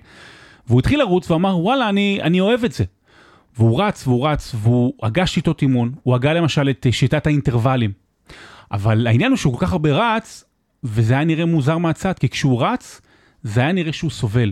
[0.67, 2.83] והוא התחיל לרוץ ואמר וואלה אני, אני אוהב את זה.
[3.57, 7.91] והוא רץ והוא רץ והוא הגה שיטות אימון, הוא הגה למשל את אה, שיטת האינטרוולים.
[8.71, 10.43] אבל העניין הוא שהוא כל כך הרבה רץ,
[10.83, 13.01] וזה היה נראה מוזר מהצד, כי כשהוא רץ,
[13.43, 14.51] זה היה נראה שהוא סובל.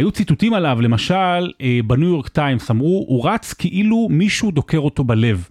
[0.00, 5.04] היו ציטוטים עליו, למשל, אה, בניו יורק טיימס, אמרו, הוא רץ כאילו מישהו דוקר אותו
[5.04, 5.48] בלב.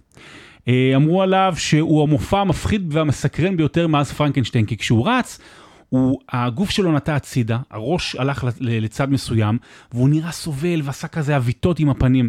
[0.68, 5.38] אה, אמרו עליו שהוא המופע המפחיד והמסקרן ביותר מאז פרנקנשטיין, כי כשהוא רץ,
[5.88, 9.58] הוא, הגוף שלו נטע הצידה, הראש הלך לצד מסוים,
[9.92, 12.28] והוא נראה סובל ועשה כזה עוויתות עם הפנים.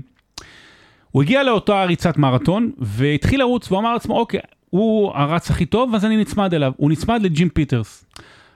[1.12, 5.96] הוא הגיע לאותה ריצת מרתון, והתחיל לרוץ, והוא אמר לעצמו, אוקיי, הוא הרץ הכי טוב,
[5.96, 6.72] אז אני נצמד אליו.
[6.78, 8.06] הוא נצמד לג'ים פיטרס.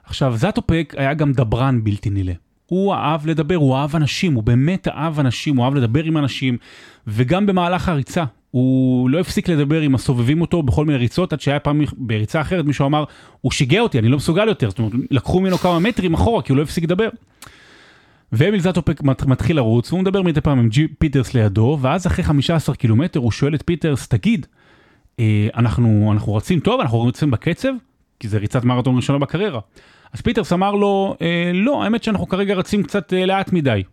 [0.04, 2.34] עכשיו, זאטופק היה גם דברן בלתי נלאה.
[2.66, 6.58] הוא אהב לדבר, הוא אהב אנשים, הוא באמת אהב אנשים, הוא אהב לדבר עם אנשים,
[7.08, 11.60] וגם במהלך הריצה, הוא לא הפסיק לדבר עם הסובבים אותו בכל מיני ריצות, עד שהיה
[11.60, 13.04] פעם בריצה אחרת מישהו אמר,
[13.42, 16.52] הוא שיגע אותי, אני לא מסוגל יותר, זאת אומרת, לקחו ממנו כמה מטרים אחורה, כי
[16.52, 17.10] הוא לא הפסיק לדבר.
[18.32, 22.76] ואמיל זאטופק מתחיל לרוץ, והוא מדבר מדי פעם עם ג'ים פיטרס לידו, ואז אחרי 15
[22.76, 24.46] קילומטר הוא שואל את פיטרס, תגיד,
[25.20, 27.72] אה, אנחנו, אנחנו רצים טוב, אנחנו רצים בקצב,
[28.20, 29.60] כי זה ריצת מרתון ראשונה בקריירה.
[30.16, 33.84] אז פיטרס אמר לו, אה, לא, האמת שאנחנו כרגע רצים קצת אה, לאט מדי.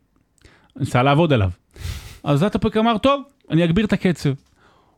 [0.76, 1.50] ניסה לעבוד עליו.
[2.24, 4.30] אז זאטופק אמר, טוב, אני אגביר את הקצב.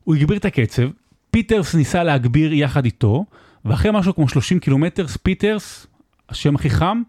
[0.04, 0.82] הוא הגביר את הקצב,
[1.30, 3.24] פיטרס ניסה להגביר יחד איתו,
[3.64, 5.86] ואחרי משהו כמו 30 קילומטר, פיטרס,
[6.28, 7.02] השם הכי חם,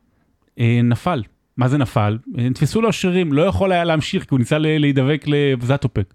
[0.60, 1.24] אה, נפל.
[1.58, 2.18] מה זה נפל?
[2.28, 6.14] נתפסו לו השרירים, לא יכול היה להמשיך כי הוא ניסה להידבק לזאטופק.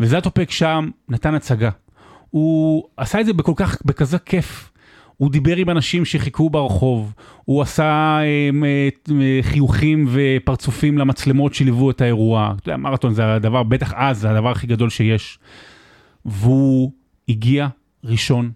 [0.00, 1.70] וזאטופק שם נתן הצגה.
[2.30, 4.71] הוא עשה את זה בכל כך, בכזה כיף.
[5.22, 7.14] הוא דיבר עם אנשים שחיכו ברחוב,
[7.44, 8.18] הוא עשה
[8.48, 8.88] הם, אה,
[9.42, 12.54] חיוכים ופרצופים למצלמות שליוו את האירוע.
[12.56, 15.38] אתה יודע, מרתון זה הדבר, בטח אז זה הדבר הכי גדול שיש.
[16.24, 16.92] והוא
[17.28, 17.68] הגיע
[18.04, 18.50] ראשון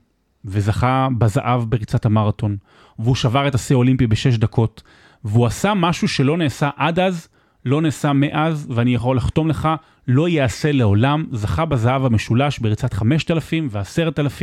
[0.45, 2.57] וזכה בזהב בריצת המרתון,
[2.99, 4.83] והוא שבר את השיא האולימפי בשש דקות,
[5.25, 7.29] והוא עשה משהו שלא נעשה עד אז,
[7.65, 9.69] לא נעשה מאז, ואני יכול לחתום לך,
[10.09, 14.43] לא ייעשה לעולם, זכה בזהב המשולש בריצת 5,000 ו-10,000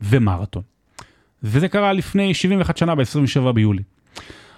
[0.00, 0.62] ומרתון.
[1.44, 3.82] וזה קרה לפני 71 שנה, ב-27 ביולי.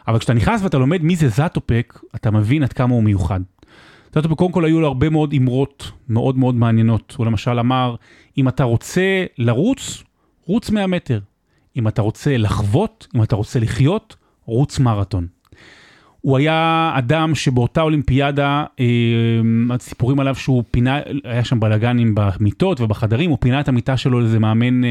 [0.09, 3.41] אבל כשאתה נכנס ואתה לומד מי זה זאטופק, אתה מבין עד כמה הוא מיוחד.
[4.15, 7.15] זאטופק קודם כל היו לו הרבה מאוד אמרות מאוד מאוד מעניינות.
[7.19, 7.95] הוא למשל אמר,
[8.39, 10.03] אם אתה רוצה לרוץ,
[10.47, 11.21] רוץ 100 מטר.
[11.77, 15.27] אם אתה רוצה לחוות, אם אתה רוצה לחיות, רוץ מרתון.
[16.21, 18.85] הוא היה אדם שבאותה אולימפיאדה, אה,
[19.71, 24.39] הסיפורים עליו שהוא פינה, היה שם בלאגנים במיטות ובחדרים, הוא פינה את המיטה שלו לאיזה
[24.39, 24.91] מאמן אה,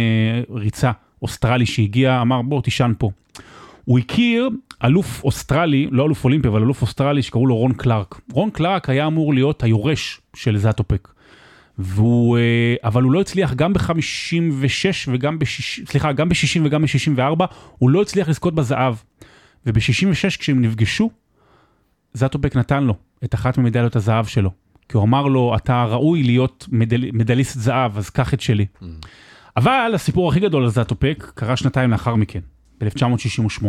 [0.50, 0.92] ריצה
[1.24, 3.12] אוסטרלי שהגיע, אמר בוא תישן פה.
[3.86, 4.50] הוא הכיר
[4.84, 8.22] אלוף אוסטרלי, לא אלוף אולימפי, אבל אלוף אוסטרלי שקראו לו רון קלארק.
[8.32, 11.08] רון קלארק היה אמור להיות היורש של זאטופק.
[11.78, 17.46] והוא, אה, אבל הוא לא הצליח גם ב-56 וגם ב-60, סליחה, גם ב-60 וגם ב-64,
[17.78, 18.96] הוא לא הצליח לזכות בזהב.
[19.66, 21.10] וב-66 כשהם נפגשו,
[22.14, 22.94] זאטופק נתן לו
[23.24, 24.52] את אחת ממדליות הזהב שלו.
[24.90, 28.66] כי הוא אמר לו, אתה ראוי להיות מדל, מדליסט זהב, אז קח את שלי.
[28.82, 28.86] Mm.
[29.58, 32.40] אבל הסיפור הכי גדול על זאטופק קרה שנתיים לאחר מכן,
[32.82, 33.66] ב-1968.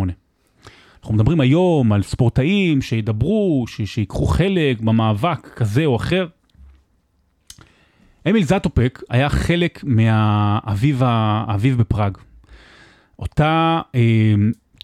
[1.02, 6.26] אנחנו מדברים היום על ספורטאים שידברו, ש- שיקחו חלק במאבק כזה או אחר.
[8.30, 12.18] אמיל זאטופק היה חלק מהאביב האביב בפראג.
[13.18, 14.34] אותה אה,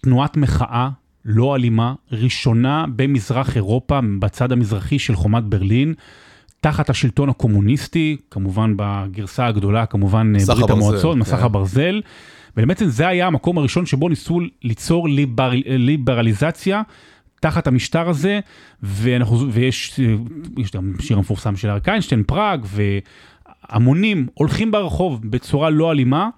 [0.01, 0.89] תנועת מחאה
[1.25, 5.93] לא אלימה, ראשונה במזרח אירופה, בצד המזרחי של חומת ברלין,
[6.61, 11.43] תחת השלטון הקומוניסטי, כמובן בגרסה הגדולה, כמובן ברית הברזל, המועצות, מסך כן.
[11.43, 12.01] הברזל.
[12.57, 16.81] ובעצם זה היה המקום הראשון שבו ניסו ליצור ליבר, ליברליזציה
[17.39, 18.39] תחת המשטר הזה,
[18.83, 19.99] ואנחנו, ויש
[20.57, 22.65] יש גם שיר המפורסם של אריק איינשטיין, פראג,
[23.69, 26.29] והמונים הולכים ברחוב בצורה לא אלימה,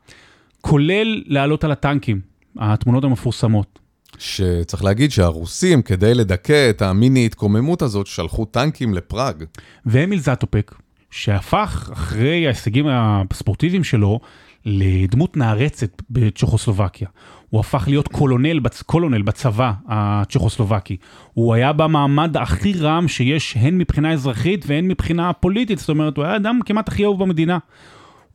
[0.62, 2.22] כולל לעלות על הטנקים,
[2.58, 3.80] התמונות המפורסמות.
[4.20, 9.44] שצריך להגיד שהרוסים, כדי לדכא את המיני התקוממות הזאת, שלחו טנקים לפראג.
[9.86, 10.76] ואמיל זאטופק,
[11.12, 14.20] שהפך אחרי ההישגים הספורטיביים שלו
[14.66, 17.08] לדמות נערצת בצ'כוסלובקיה.
[17.50, 20.98] הוא הפך להיות קולונל, קולונל בצבא הצ'כוסלובקי.
[21.34, 26.26] הוא היה במעמד הכי רם שיש הן מבחינה אזרחית והן מבחינה פוליטית, זאת אומרת, הוא
[26.26, 27.58] היה אדם כמעט הכי אהוב במדינה.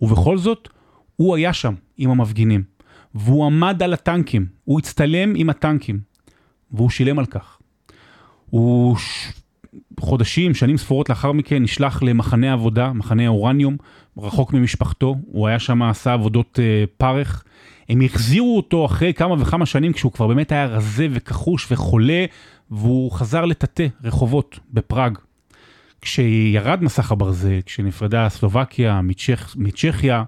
[0.01, 0.69] ובכל זאת,
[1.17, 2.78] הוא היה שם עם המפגינים.
[3.15, 6.01] והוא עמד על הטנקים, הוא הצטלם עם הטנקים,
[6.73, 7.59] והוא שילם על כך.
[8.51, 9.29] הוא ש...
[10.01, 13.77] חודשים, שנים ספורות לאחר מכן, נשלח למחנה עבודה, מחנה אורניום,
[14.19, 17.45] רחוק ממשפחתו, הוא היה שם, עשה עבודות אה, פרך.
[17.89, 22.25] הם החזירו אותו אחרי כמה וכמה שנים, כשהוא כבר באמת היה רזה וכחוש וחולה,
[22.71, 25.19] והוא חזר לטאטא רחובות בפראג.
[26.01, 30.25] כשירד מסך הברזל, כשנפרדה סלובקיה מצ'כ, מצ'כיה,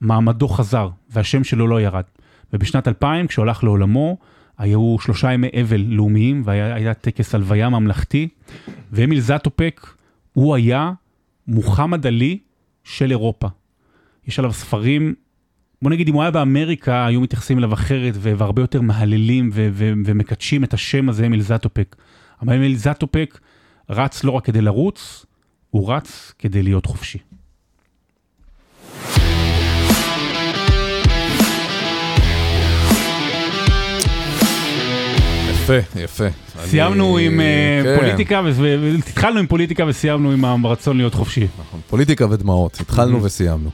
[0.00, 2.04] מעמדו חזר, והשם שלו לא ירד.
[2.52, 4.16] ובשנת 2000, כשהוא הלך לעולמו,
[4.58, 8.28] היו שלושה ימי אבל לאומיים, והיה טקס הלוויה ממלכתי,
[8.92, 9.86] ואמיל זטופק,
[10.32, 10.92] הוא היה
[11.46, 12.38] מוחמד עלי
[12.84, 13.48] של אירופה.
[14.26, 15.14] יש עליו ספרים,
[15.82, 20.74] בוא נגיד, אם הוא היה באמריקה, היו מתייחסים אליו אחרת, והרבה יותר מהללים ומקדשים את
[20.74, 21.96] השם הזה, אמיל זטופק.
[22.42, 23.40] אבל אמיל זטופק
[23.90, 25.26] רץ לא רק כדי לרוץ,
[25.70, 27.18] הוא רץ כדי להיות חופשי.
[35.74, 36.24] יפה, יפה.
[36.64, 37.96] סיימנו עם אה, כן.
[38.00, 38.42] פוליטיקה,
[39.08, 41.46] התחלנו עם פוליטיקה וסיימנו עם הרצון להיות חופשי.
[41.60, 43.70] נכון, פוליטיקה ודמעות, התחלנו וסיימנו.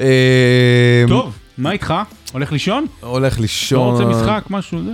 [0.00, 1.94] אה, טוב, מה איתך?
[2.32, 2.86] הולך לישון?
[3.00, 3.78] הולך לישון.
[3.78, 4.90] לא רוצה משחק, משהו, זה?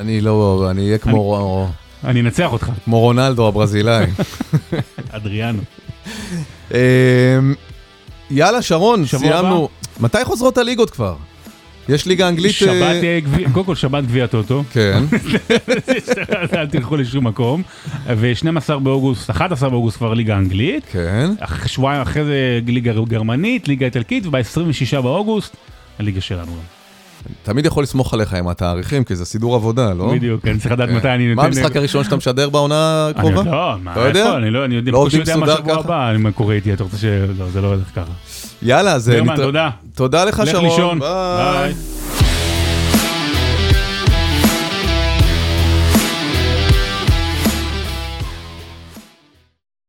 [0.00, 1.68] אני לא, אני אהיה כמו...
[2.04, 2.70] אני אנצח אותך.
[2.84, 4.06] כמו רונלדו הברזילאי.
[5.10, 5.62] אדריאנו.
[6.70, 6.76] אמ,
[8.30, 9.68] יאללה, שרון, סיימנו.
[10.00, 11.14] מתי חוזרות הליגות כבר?
[11.88, 12.52] יש ליגה אנגלית...
[12.52, 13.18] שבת, אה,
[13.52, 14.64] קודם כל שבת גביע טוטו.
[14.72, 15.02] כן.
[16.56, 17.62] אל תלכו לשום מקום.
[18.06, 20.84] ו-12 באוגוסט, 11 באוגוסט כבר ליגה אנגלית.
[20.92, 21.30] כן.
[21.66, 25.56] שבועיים אחרי זה ליגה גרמנית, ליגה איטלקית, וב-26 באוגוסט,
[25.98, 26.81] הליגה שלנו.
[27.42, 30.12] תמיד יכול לסמוך עליך עם התאריכים, כי זה סידור עבודה, לא?
[30.14, 31.36] בדיוק, אני צריך לדעת מתי אני נותן...
[31.36, 33.42] מה המשחק הראשון שאתה משדר בעונה הקרובה?
[33.42, 34.36] לא, מה, איפה?
[34.36, 37.04] אני לא, אני יודע, בקושי יודע מה שבוע הבא, מה קורה איתי, אתה רוצה ש...
[37.38, 38.12] לא, זה לא הולך ככה.
[38.62, 39.14] יאללה, זה...
[39.14, 39.70] גרמן, תודה.
[39.94, 40.98] תודה לך, שרון.
[40.98, 41.74] ביי.